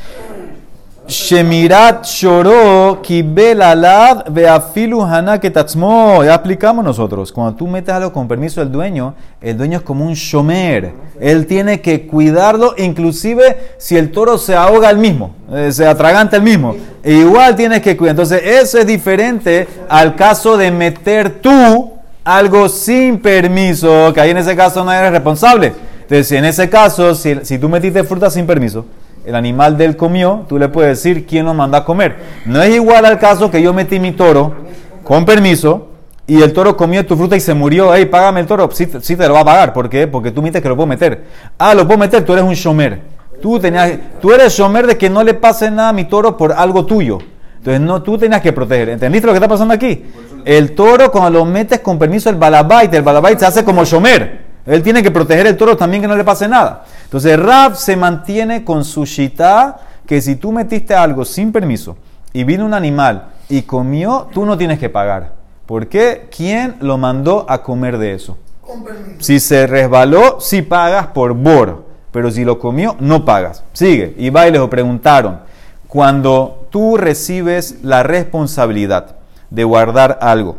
Shemirat 1.07 2.03
shoro 2.03 3.01
kibel 3.01 3.61
alad 3.61 4.29
beafilu 4.29 5.01
hana 5.01 5.39
ketatzmo. 5.39 6.21
Ya 6.25 6.33
aplicamos 6.33 6.83
nosotros. 6.83 7.31
Cuando 7.31 7.55
tú 7.55 7.65
metes 7.65 7.95
algo 7.95 8.11
con 8.11 8.27
permiso 8.27 8.59
del 8.59 8.73
dueño, 8.73 9.13
el 9.39 9.57
dueño 9.57 9.77
es 9.77 9.83
como 9.83 10.03
un 10.03 10.13
shomer. 10.15 10.91
Él 11.21 11.47
tiene 11.47 11.79
que 11.79 12.07
cuidarlo, 12.07 12.75
inclusive 12.77 13.75
si 13.77 13.95
el 13.95 14.11
toro 14.11 14.37
se 14.37 14.53
ahoga 14.53 14.89
el 14.89 14.97
mismo, 14.97 15.31
eh, 15.53 15.71
se 15.71 15.87
atraganta 15.87 16.35
el 16.35 16.43
mismo. 16.43 16.75
Igual 17.05 17.55
tienes 17.55 17.81
que 17.81 17.95
cuidar. 17.95 18.11
Entonces, 18.11 18.41
eso 18.43 18.77
es 18.77 18.85
diferente 18.85 19.65
al 19.87 20.13
caso 20.15 20.57
de 20.57 20.71
meter 20.71 21.39
tú 21.41 21.93
algo 22.25 22.67
sin 22.67 23.19
permiso, 23.19 24.11
que 24.13 24.19
ahí 24.19 24.31
en 24.31 24.37
ese 24.37 24.57
caso 24.57 24.83
no 24.83 24.91
eres 24.91 25.11
responsable. 25.11 25.73
Entonces, 26.01 26.33
en 26.33 26.43
ese 26.43 26.69
caso, 26.69 27.15
si, 27.15 27.35
si 27.43 27.57
tú 27.57 27.69
metiste 27.69 28.03
fruta 28.03 28.29
sin 28.29 28.45
permiso, 28.45 28.85
el 29.27 29.35
animal 29.35 29.77
de 29.77 29.83
él 29.83 29.97
comió, 29.97 30.45
tú 30.47 30.57
le 30.57 30.69
puedes 30.69 31.03
decir 31.03 31.27
quién 31.27 31.45
lo 31.45 31.53
manda 31.53 31.79
a 31.79 31.83
comer. 31.83 32.15
No 32.45 32.61
es 32.61 32.73
igual 32.73 33.05
al 33.05 33.19
caso 33.19 33.51
que 33.51 33.61
yo 33.61 33.73
metí 33.73 33.99
mi 33.99 34.13
toro 34.13 34.55
con 35.03 35.25
permiso 35.25 35.89
y 36.25 36.41
el 36.41 36.53
toro 36.53 36.77
comió 36.77 37.05
tu 37.05 37.17
fruta 37.17 37.35
y 37.35 37.41
se 37.41 37.53
murió. 37.53 37.93
Hey, 37.93 38.05
págame 38.05 38.39
el 38.39 38.45
toro. 38.45 38.69
Sí, 38.71 38.87
sí 39.01 39.17
te 39.17 39.27
lo 39.27 39.33
va 39.33 39.41
a 39.41 39.45
pagar. 39.45 39.73
¿Por 39.73 39.89
qué? 39.89 40.07
Porque 40.07 40.31
tú 40.31 40.41
mientes 40.41 40.61
que 40.61 40.69
lo 40.69 40.77
puedo 40.77 40.87
meter. 40.87 41.25
Ah, 41.57 41.73
lo 41.73 41.85
puedo 41.85 41.99
meter, 41.99 42.23
tú 42.23 42.31
eres 42.31 42.45
un 42.45 42.53
shomer. 42.53 43.01
Tú, 43.41 43.59
tenías, 43.59 43.91
tú 44.21 44.31
eres 44.31 44.53
shomer 44.53 44.87
de 44.87 44.97
que 44.97 45.09
no 45.09 45.21
le 45.21 45.33
pase 45.33 45.69
nada 45.69 45.89
a 45.89 45.93
mi 45.93 46.05
toro 46.05 46.37
por 46.37 46.53
algo 46.53 46.85
tuyo. 46.85 47.17
Entonces, 47.57 47.81
no, 47.81 48.01
tú 48.01 48.17
tenías 48.17 48.39
que 48.41 48.53
proteger. 48.53 48.87
¿Entendiste 48.87 49.27
lo 49.27 49.33
que 49.33 49.39
está 49.39 49.49
pasando 49.49 49.73
aquí? 49.73 50.05
El 50.45 50.73
toro, 50.73 51.11
cuando 51.11 51.39
lo 51.39 51.43
metes 51.43 51.81
con 51.81 51.99
permiso, 51.99 52.29
el 52.29 52.37
balabait, 52.37 52.93
el 52.93 53.01
balabait 53.01 53.37
se 53.37 53.45
hace 53.45 53.65
como 53.65 53.83
shomer. 53.83 54.46
Él 54.67 54.83
tiene 54.83 55.01
que 55.01 55.11
proteger 55.11 55.47
el 55.47 55.55
toro 55.55 55.77
también 55.77 56.01
que 56.01 56.09
no 56.09 56.15
le 56.17 56.25
pase 56.25 56.47
nada. 56.47 56.83
Entonces, 57.05 57.39
Rab 57.39 57.75
se 57.77 57.95
mantiene 57.95 58.65
con 58.65 58.83
su 58.83 59.05
shita 59.05 59.79
que 60.05 60.21
si 60.21 60.35
tú 60.35 60.51
metiste 60.51 60.93
algo 60.93 61.23
sin 61.23 61.53
permiso 61.53 61.97
y 62.33 62.43
vino 62.43 62.65
un 62.65 62.73
animal 62.73 63.29
y 63.47 63.61
comió, 63.61 64.27
tú 64.33 64.45
no 64.45 64.57
tienes 64.57 64.77
que 64.77 64.89
pagar. 64.89 65.33
¿Por 65.65 65.87
qué? 65.87 66.27
¿Quién 66.35 66.75
lo 66.81 66.97
mandó 66.97 67.45
a 67.47 67.63
comer 67.63 67.97
de 67.97 68.13
eso? 68.13 68.37
Con 68.61 68.83
permiso. 68.83 69.15
Si 69.19 69.39
se 69.39 69.67
resbaló, 69.67 70.39
sí 70.41 70.61
pagas 70.61 71.07
por 71.07 71.33
bor. 71.33 71.85
Pero 72.11 72.29
si 72.29 72.43
lo 72.43 72.59
comió, 72.59 72.97
no 72.99 73.23
pagas. 73.23 73.63
Sigue. 73.71 74.15
Y 74.17 74.29
va 74.29 74.47
y 74.47 74.51
les 74.51 74.61
preguntaron. 74.67 75.39
Cuando 75.87 76.67
tú 76.71 76.97
recibes 76.97 77.77
la 77.83 78.03
responsabilidad 78.03 79.15
de 79.49 79.63
guardar 79.63 80.19
algo, 80.21 80.57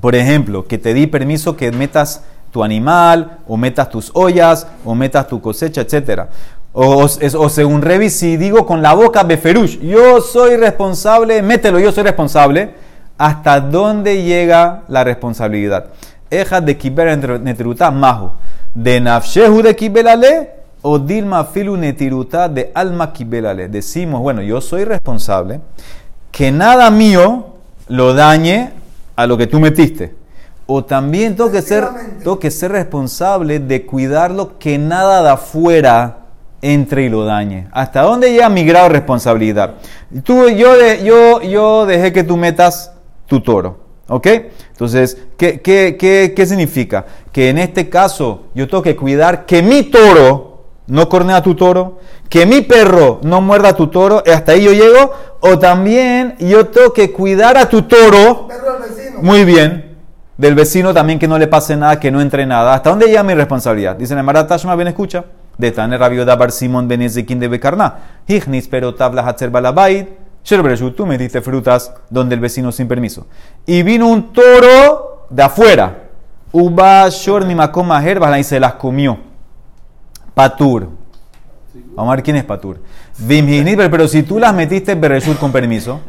por 0.00 0.14
ejemplo, 0.14 0.66
que 0.66 0.78
te 0.78 0.94
di 0.94 1.06
permiso 1.06 1.56
que 1.56 1.72
metas 1.72 2.22
tu 2.56 2.64
animal, 2.64 3.38
o 3.46 3.58
metas 3.58 3.90
tus 3.90 4.10
ollas, 4.14 4.66
o 4.82 4.94
metas 4.94 5.28
tu 5.28 5.42
cosecha, 5.42 5.82
etc. 5.82 6.22
O, 6.72 7.04
o- 7.04 7.48
según 7.50 7.82
Revi, 7.82 8.08
si 8.08 8.38
digo 8.38 8.64
con 8.64 8.80
la 8.80 8.94
boca 8.94 9.22
beferush, 9.24 9.78
yo 9.80 10.22
soy 10.22 10.56
responsable, 10.56 11.42
mételo, 11.42 11.78
yo 11.78 11.92
soy 11.92 12.04
responsable, 12.04 12.70
¿hasta 13.18 13.60
dónde 13.60 14.22
llega 14.22 14.84
la 14.88 15.04
responsabilidad? 15.04 15.88
Eja 16.30 16.62
de 16.62 16.78
kiber 16.78 17.18
netirutá 17.42 17.90
majo, 17.90 18.36
de 18.74 19.00
nafshehu 19.02 19.60
de 19.62 19.76
kibelale, 19.76 20.50
o 20.80 20.98
dilma 20.98 21.44
filu 21.44 21.76
de 21.76 22.70
alma 22.74 23.12
kibelale. 23.12 23.68
Decimos, 23.68 24.22
bueno, 24.22 24.40
yo 24.40 24.62
soy 24.62 24.84
responsable, 24.84 25.60
que 26.32 26.50
nada 26.50 26.90
mío 26.90 27.48
lo 27.88 28.14
dañe 28.14 28.70
a 29.14 29.26
lo 29.26 29.36
que 29.36 29.46
tú 29.46 29.60
metiste. 29.60 30.14
O 30.66 30.84
también 30.84 31.36
tengo 31.36 31.50
que 31.52 31.62
ser, 31.62 31.84
tengo 32.18 32.38
que 32.40 32.50
ser 32.50 32.72
responsable 32.72 33.60
de 33.60 33.86
cuidarlo 33.86 34.58
que 34.58 34.78
nada 34.78 35.22
de 35.22 35.30
afuera 35.30 36.18
entre 36.60 37.04
y 37.04 37.08
lo 37.08 37.24
dañe. 37.24 37.68
¿Hasta 37.70 38.02
dónde 38.02 38.32
llega 38.32 38.48
mi 38.48 38.64
grado 38.64 38.88
de 38.88 38.94
responsabilidad? 38.94 39.74
Tú, 40.24 40.48
yo, 40.48 40.76
de- 40.76 41.04
yo, 41.04 41.40
yo 41.42 41.86
dejé 41.86 42.12
que 42.12 42.24
tú 42.24 42.36
metas 42.36 42.92
tu 43.26 43.40
toro. 43.40 43.86
¿Ok? 44.08 44.26
Entonces, 44.70 45.18
¿qué, 45.36 45.60
qué, 45.60 45.96
qué, 45.98 46.32
qué 46.34 46.46
significa? 46.46 47.06
Que 47.32 47.48
en 47.48 47.58
este 47.58 47.88
caso 47.88 48.44
yo 48.54 48.68
tengo 48.68 48.82
que 48.82 48.94
cuidar 48.96 49.46
que 49.46 49.62
mi 49.62 49.82
toro 49.84 50.64
no 50.86 51.08
cornea 51.08 51.42
tu 51.42 51.56
toro, 51.56 51.98
que 52.28 52.46
mi 52.46 52.60
perro 52.62 53.18
no 53.24 53.40
muerda 53.40 53.74
tu 53.74 53.88
toro, 53.88 54.22
hasta 54.32 54.52
ahí 54.52 54.62
yo 54.62 54.72
llego, 54.72 55.12
o 55.40 55.58
también 55.58 56.36
yo 56.38 56.66
tengo 56.68 56.92
que 56.92 57.12
cuidar 57.12 57.56
a 57.56 57.68
tu 57.68 57.82
toro 57.82 58.46
Perro 58.46 58.78
del 58.80 58.90
vecino. 58.90 59.18
Muy 59.22 59.44
bien. 59.44 59.95
Del 60.36 60.54
vecino 60.54 60.92
también 60.92 61.18
que 61.18 61.28
no 61.28 61.38
le 61.38 61.46
pase 61.46 61.76
nada, 61.76 61.98
que 61.98 62.10
no 62.10 62.20
entre 62.20 62.44
nada. 62.44 62.74
¿Hasta 62.74 62.90
dónde 62.90 63.06
llega 63.06 63.22
mi 63.22 63.34
responsabilidad? 63.34 63.96
Dice 63.96 64.14
Nemara 64.14 64.46
Tashma, 64.46 64.74
bien 64.76 64.88
escucha. 64.88 65.24
De 65.56 65.70
Tane 65.70 65.96
Rabio 65.96 66.26
Dabar 66.26 66.52
Simón 66.52 66.86
Ben 66.86 67.00
de 67.00 67.48
Becarná. 67.48 67.94
Hignis 68.26 68.68
pero 68.68 68.94
tabla 68.94 69.26
Hatzer 69.26 69.50
Balabait. 69.50 70.08
Sherbreshu, 70.44 70.92
tú 70.92 71.06
metiste 71.06 71.40
frutas 71.40 71.92
donde 72.10 72.34
el 72.34 72.40
vecino 72.40 72.70
sin 72.70 72.86
permiso. 72.86 73.26
Y 73.64 73.82
vino 73.82 74.06
un 74.06 74.32
toro 74.32 75.26
de 75.30 75.42
afuera. 75.42 76.04
Uba 76.52 77.08
Shor 77.08 77.44
Mimakoma 77.44 78.04
Herbas 78.04 78.38
y 78.38 78.44
se 78.44 78.60
las 78.60 78.74
comió. 78.74 79.18
Patur. 80.34 80.88
Vamos 81.94 82.12
a 82.12 82.16
ver 82.16 82.22
quién 82.22 82.36
es 82.36 82.44
Patur. 82.44 82.78
Vimhini, 83.18 83.74
pero, 83.76 84.06
si 84.06 84.22
tú 84.22 84.38
las 84.38 84.54
metiste 84.54 84.94
Bereshut 84.94 85.38
con 85.38 85.50
permiso, 85.50 86.00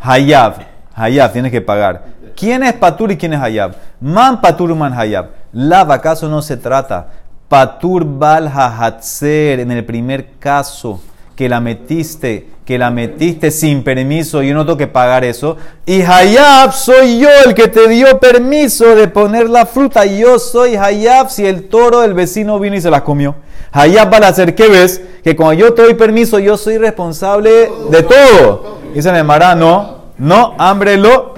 Hayab, 0.00 0.56
Hayab, 0.94 1.32
tienes 1.32 1.50
que 1.50 1.60
pagar. 1.60 2.04
¿Quién 2.40 2.62
es 2.62 2.72
Patur 2.72 3.12
y 3.12 3.18
quién 3.18 3.34
es 3.34 3.40
Hayab? 3.42 3.74
Man 4.00 4.40
Patur, 4.40 4.74
man 4.74 4.98
Hayab. 4.98 5.26
Lava, 5.52 5.96
¿acaso 5.96 6.26
no 6.26 6.40
se 6.40 6.56
trata? 6.56 7.08
Patur 7.48 8.02
bal 8.02 8.48
hahatzer, 8.48 9.60
en 9.60 9.70
el 9.70 9.84
primer 9.84 10.38
caso 10.38 11.02
que 11.36 11.50
la 11.50 11.60
metiste, 11.60 12.48
que 12.64 12.78
la 12.78 12.90
metiste 12.90 13.50
sin 13.50 13.82
permiso, 13.82 14.42
yo 14.42 14.54
no 14.54 14.64
tengo 14.64 14.78
que 14.78 14.86
pagar 14.86 15.22
eso. 15.22 15.58
Y 15.84 16.00
Hayab 16.00 16.72
soy 16.72 17.18
yo 17.18 17.28
el 17.44 17.52
que 17.52 17.68
te 17.68 17.86
dio 17.88 18.18
permiso 18.18 18.94
de 18.96 19.08
poner 19.08 19.50
la 19.50 19.66
fruta. 19.66 20.06
Yo 20.06 20.38
soy 20.38 20.76
Hayab 20.76 21.28
si 21.28 21.44
el 21.44 21.68
toro 21.68 22.00
del 22.00 22.14
vecino 22.14 22.58
vino 22.58 22.74
y 22.74 22.80
se 22.80 22.90
las 22.90 23.02
comió. 23.02 23.34
Hayab 23.70 24.10
va 24.10 24.16
a 24.16 24.30
hacer, 24.30 24.54
¿qué 24.54 24.68
ves? 24.68 25.02
Que 25.22 25.36
cuando 25.36 25.60
yo 25.60 25.74
te 25.74 25.82
doy 25.82 25.92
permiso, 25.92 26.38
yo 26.38 26.56
soy 26.56 26.78
responsable 26.78 27.70
de 27.90 28.02
todo. 28.02 28.78
Dice 28.94 29.12
Nemara, 29.12 29.54
no, 29.54 30.04
no, 30.16 30.54
hámbrelo. 30.56 31.29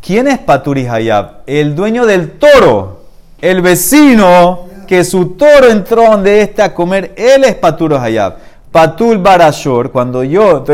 ¿Quién 0.00 0.28
es 0.28 0.38
Patur 0.38 0.78
y 0.78 0.86
Hayab? 0.86 1.42
El 1.46 1.74
dueño 1.74 2.06
del 2.06 2.32
toro, 2.38 3.02
el 3.40 3.62
vecino 3.62 4.66
que 4.86 5.04
su 5.04 5.30
toro 5.30 5.68
entró 5.68 6.04
donde 6.04 6.40
este 6.40 6.62
a 6.62 6.74
comer, 6.74 7.12
él 7.16 7.44
es 7.44 7.54
Patur 7.56 7.92
o 7.92 8.00
Hayab. 8.00 8.36
Patul 8.72 9.18
Barashor, 9.18 9.90
cuando 9.90 10.22
yo, 10.22 10.64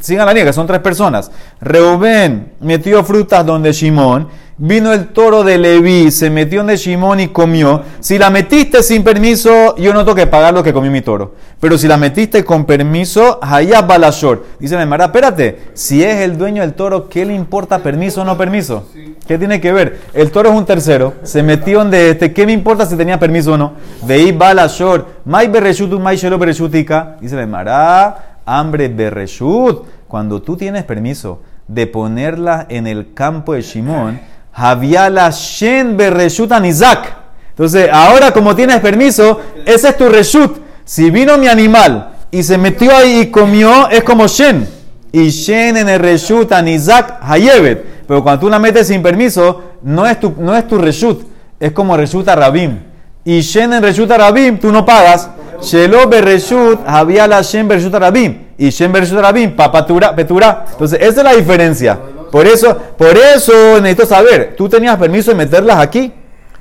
sigan 0.00 0.26
la 0.26 0.32
línea, 0.32 0.46
que 0.46 0.52
son 0.52 0.66
tres 0.66 0.80
personas. 0.80 1.30
Reubén 1.60 2.52
metió 2.60 3.02
frutas 3.02 3.44
donde 3.44 3.72
Shimón, 3.72 4.28
vino 4.60 4.92
el 4.92 5.08
toro 5.08 5.42
de 5.42 5.56
Leví, 5.56 6.10
se 6.10 6.28
metió 6.28 6.60
donde 6.60 6.76
Shimón 6.76 7.18
y 7.18 7.28
comió. 7.28 7.82
Si 8.00 8.18
la 8.18 8.28
metiste 8.28 8.82
sin 8.82 9.02
permiso, 9.02 9.74
yo 9.76 9.94
no 9.94 10.04
tengo 10.04 10.14
que 10.14 10.26
pagar 10.26 10.52
lo 10.52 10.62
que 10.62 10.74
comió 10.74 10.90
mi 10.90 11.00
toro. 11.00 11.34
Pero 11.58 11.78
si 11.78 11.88
la 11.88 11.96
metiste 11.96 12.44
con 12.44 12.66
permiso, 12.66 13.38
Hayab 13.40 13.86
Balashor. 13.86 14.44
Dice 14.58 14.76
la 14.76 14.82
Emara, 14.82 15.06
espérate, 15.06 15.70
si 15.72 16.04
es 16.04 16.16
el 16.20 16.36
dueño 16.36 16.60
del 16.60 16.74
toro, 16.74 17.08
¿qué 17.08 17.24
le 17.24 17.34
importa 17.34 17.78
permiso 17.78 18.20
o 18.20 18.24
no 18.24 18.36
permiso? 18.36 18.86
¿Qué 19.26 19.38
tiene 19.38 19.62
que 19.62 19.72
ver? 19.72 20.00
El 20.12 20.30
toro 20.30 20.50
es 20.50 20.54
un 20.54 20.66
tercero, 20.66 21.14
se 21.22 21.42
metió 21.42 21.78
donde 21.78 22.10
este, 22.10 22.34
¿qué 22.34 22.44
me 22.44 22.52
importa 22.52 22.84
si 22.84 22.96
tenía 22.96 23.18
permiso 23.18 23.54
o 23.54 23.56
no? 23.56 23.72
Veí 24.02 24.30
Balashor, 24.30 25.06
Mai 25.24 25.48
Berreshutu, 25.48 25.98
Mai 25.98 26.16
Shelo 26.16 26.38
Bereshutika. 26.38 27.16
Dice 27.18 27.34
la 27.34 27.42
Emara, 27.42 28.38
hambre 28.44 28.88
Berreshut. 28.88 29.86
Cuando 30.06 30.42
tú 30.42 30.56
tienes 30.56 30.84
permiso 30.84 31.40
de 31.66 31.86
ponerla 31.86 32.66
en 32.68 32.86
el 32.86 33.14
campo 33.14 33.54
de 33.54 33.62
Shimón, 33.62 34.20
Javiala 34.52 35.30
Shen 35.30 35.96
Berreshut 35.96 36.52
Anizak. 36.52 37.16
Entonces, 37.50 37.88
ahora 37.92 38.32
como 38.32 38.56
tienes 38.56 38.80
permiso, 38.80 39.40
ese 39.66 39.90
es 39.90 39.96
tu 39.96 40.08
reshut. 40.08 40.58
Si 40.84 41.10
vino 41.10 41.36
mi 41.38 41.46
animal 41.46 42.12
y 42.30 42.42
se 42.42 42.58
metió 42.58 42.94
ahí 42.94 43.20
y 43.20 43.30
comió, 43.30 43.88
es 43.90 44.02
como 44.02 44.26
Shen. 44.26 44.66
Y 45.12 45.28
Shen 45.28 45.76
en 45.76 45.88
el 45.88 46.00
reshut 46.00 46.50
Anizak 46.52 47.18
Hayevet. 47.22 48.06
Pero 48.06 48.22
cuando 48.22 48.40
tú 48.40 48.48
la 48.48 48.58
metes 48.58 48.88
sin 48.88 49.02
permiso, 49.02 49.62
no 49.82 50.06
es 50.06 50.18
tu, 50.18 50.34
no 50.38 50.56
es 50.56 50.66
tu 50.66 50.78
reshut, 50.78 51.22
es 51.60 51.72
como 51.72 51.96
reshut 51.96 52.26
Rabim. 52.26 52.78
Y 53.24 53.40
Shen 53.40 53.72
en 53.72 53.82
reshut 53.82 54.10
Rabim, 54.10 54.58
tú 54.58 54.72
no 54.72 54.84
pagas. 54.84 55.30
Shelo 55.62 56.08
bereshut, 56.08 56.80
Javiala 56.86 57.42
Shen 57.42 57.68
bereshut 57.68 57.94
Rabim. 57.94 58.46
Y 58.58 58.70
Shen 58.70 58.90
bereshut 58.90 59.20
Rabim, 59.20 59.54
papatura, 59.54 60.16
petura. 60.16 60.64
Entonces, 60.72 60.98
esa 61.00 61.20
es 61.20 61.24
la 61.24 61.34
diferencia. 61.34 61.98
Por 62.30 62.46
eso, 62.46 62.76
por 62.96 63.16
eso 63.16 63.80
necesito 63.80 64.06
saber, 64.06 64.54
¿tú 64.56 64.68
tenías 64.68 64.96
permiso 64.96 65.30
de 65.30 65.36
meterlas 65.36 65.78
aquí? 65.78 66.12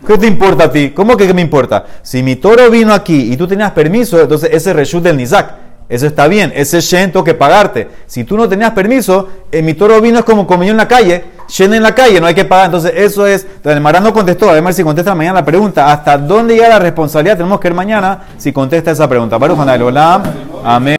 ¿Qué 0.05 0.17
te 0.17 0.27
importa 0.27 0.65
a 0.65 0.71
ti? 0.71 0.91
¿Cómo 0.91 1.17
que 1.17 1.27
qué 1.27 1.33
me 1.33 1.41
importa? 1.41 1.85
Si 2.01 2.23
mi 2.23 2.37
toro 2.37 2.69
vino 2.69 2.93
aquí 2.93 3.33
y 3.33 3.37
tú 3.37 3.47
tenías 3.47 3.71
permiso, 3.71 4.19
entonces 4.19 4.49
ese 4.53 4.73
reshut 4.73 5.03
del 5.03 5.17
Nizak, 5.17 5.53
eso 5.89 6.05
está 6.05 6.27
bien, 6.27 6.53
ese 6.55 6.81
Shen 6.81 7.11
tengo 7.11 7.23
que 7.23 7.33
pagarte. 7.33 7.87
Si 8.05 8.23
tú 8.23 8.37
no 8.37 8.47
tenías 8.47 8.71
permiso, 8.71 9.27
eh, 9.51 9.61
mi 9.61 9.73
toro 9.73 9.99
vino 9.99 10.19
es 10.19 10.25
como 10.25 10.45
comió 10.45 10.69
en 10.71 10.77
la 10.77 10.87
calle, 10.87 11.25
Shen 11.47 11.73
en 11.73 11.81
la 11.81 11.95
calle, 11.95 12.21
no 12.21 12.27
hay 12.27 12.35
que 12.35 12.45
pagar. 12.45 12.67
Entonces 12.67 12.93
eso 12.95 13.25
es, 13.25 13.45
el 13.63 13.81
Marán 13.81 14.03
no 14.03 14.13
contestó, 14.13 14.49
además 14.51 14.75
si 14.75 14.83
contesta 14.83 15.15
mañana 15.15 15.39
la 15.39 15.45
pregunta, 15.45 15.91
¿hasta 15.91 16.17
dónde 16.17 16.53
llega 16.53 16.69
la 16.69 16.79
responsabilidad? 16.79 17.37
Tenemos 17.37 17.59
que 17.59 17.67
ir 17.67 17.73
mañana 17.73 18.19
si 18.37 18.53
contesta 18.53 18.91
esa 18.91 19.09
pregunta. 19.09 19.37
Baruch. 19.37 19.57
Amén. 20.63 20.87